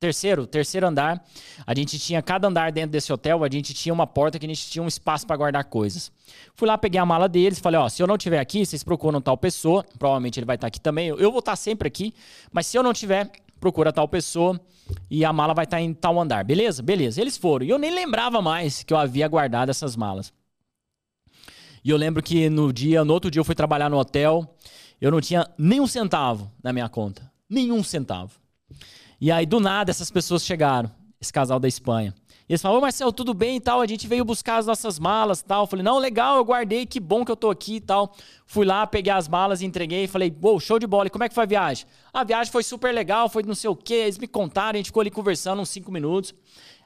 [0.00, 1.22] terceiro, terceiro andar.
[1.66, 4.48] A gente tinha cada andar dentro desse hotel, a gente tinha uma porta que a
[4.48, 6.10] gente tinha um espaço para guardar coisas.
[6.54, 9.20] Fui lá, peguei a mala deles, falei, ó, se eu não tiver aqui, vocês procuram
[9.20, 11.08] tal pessoa, provavelmente ele vai estar aqui também.
[11.08, 12.14] Eu vou estar sempre aqui,
[12.52, 13.30] mas se eu não tiver,
[13.60, 14.60] procura tal pessoa
[15.10, 16.44] e a mala vai estar em tal andar.
[16.44, 16.82] Beleza?
[16.82, 17.20] Beleza.
[17.20, 17.66] Eles foram.
[17.66, 20.32] E eu nem lembrava mais que eu havia guardado essas malas.
[21.84, 24.56] E eu lembro que no dia, no outro dia eu fui trabalhar no hotel,
[25.00, 27.30] eu não tinha nenhum centavo na minha conta.
[27.48, 28.32] Nenhum centavo.
[29.20, 30.90] E aí, do nada, essas pessoas chegaram,
[31.20, 32.14] esse casal da Espanha.
[32.48, 33.82] E eles falaram, ô Marcelo, tudo bem e tal?
[33.82, 35.64] A gente veio buscar as nossas malas e tal.
[35.64, 38.14] Eu falei, não, legal, eu guardei, que bom que eu tô aqui e tal.
[38.46, 41.08] Fui lá, peguei as malas, entreguei e falei, uou, show de bola.
[41.08, 41.86] E como é que foi a viagem?
[42.10, 43.94] A viagem foi super legal, foi não sei o quê.
[43.94, 46.34] Eles me contaram, a gente ficou ali conversando uns cinco minutos.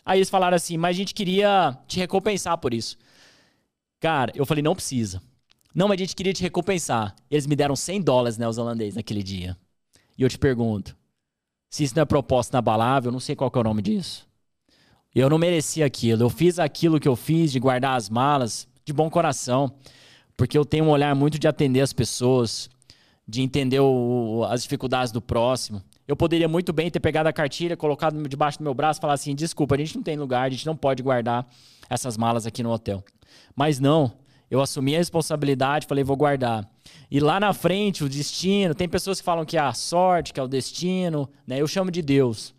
[0.05, 2.99] Aí eles falaram assim, mas a gente queria te recompensar por isso.
[4.01, 5.23] Cara, eu falei, não precisa.
[5.73, 7.15] Não, mas a gente queria te recompensar.
[7.31, 9.57] Eles me deram 100 dólares neozelandês naquele dia.
[10.19, 10.97] E eu te pergunto,
[11.71, 14.27] se isso não é proposta inabalável, eu não sei qual é o nome disso.
[15.15, 16.23] Eu não merecia aquilo.
[16.23, 19.73] Eu fiz aquilo que eu fiz de guardar as malas de bom coração,
[20.37, 22.69] porque eu tenho um olhar muito de atender as pessoas,
[23.29, 25.83] de entender o, as dificuldades do próximo.
[26.09, 29.15] Eu poderia muito bem ter pegado a cartilha, colocado debaixo do meu braço e falar
[29.15, 31.47] assim: desculpa, a gente não tem lugar, a gente não pode guardar
[31.89, 33.05] essas malas aqui no hotel.
[33.55, 34.13] Mas não,
[34.51, 36.69] eu assumi a responsabilidade, falei, vou guardar.
[37.11, 40.41] E lá na frente, o destino, tem pessoas que falam que é a sorte, que
[40.41, 41.61] é o destino, né?
[41.61, 42.55] Eu chamo de Deus.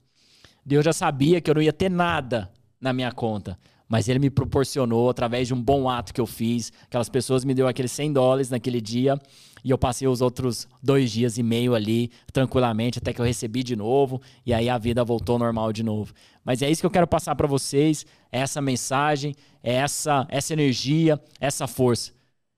[0.66, 2.50] Deus já sabia que eu não ia ter nada
[2.80, 3.58] na minha conta.
[3.88, 7.54] Mas ele me proporcionou, através de um bom ato que eu fiz, aquelas pessoas me
[7.54, 9.20] deu aqueles 100 dólares naquele dia,
[9.64, 13.62] e eu passei os outros dois dias e meio ali, tranquilamente, até que eu recebi
[13.62, 16.14] de novo, e aí a vida voltou normal de novo.
[16.44, 20.54] Mas é isso que eu quero passar para vocês, é essa mensagem, é essa, essa
[20.54, 22.12] energia, essa força.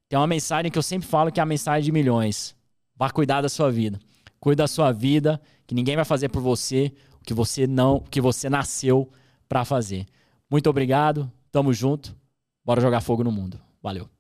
[0.08, 2.56] Tem uma mensagem que eu sempre falo que é a mensagem de milhões.
[2.96, 4.00] Vá cuidar da sua vida.
[4.40, 6.94] Cuida da sua vida, que ninguém vai fazer por você
[7.26, 9.10] que você não, que você nasceu
[9.48, 10.06] para fazer.
[10.50, 12.16] Muito obrigado, tamo junto.
[12.64, 13.60] Bora jogar fogo no mundo.
[13.82, 14.15] Valeu.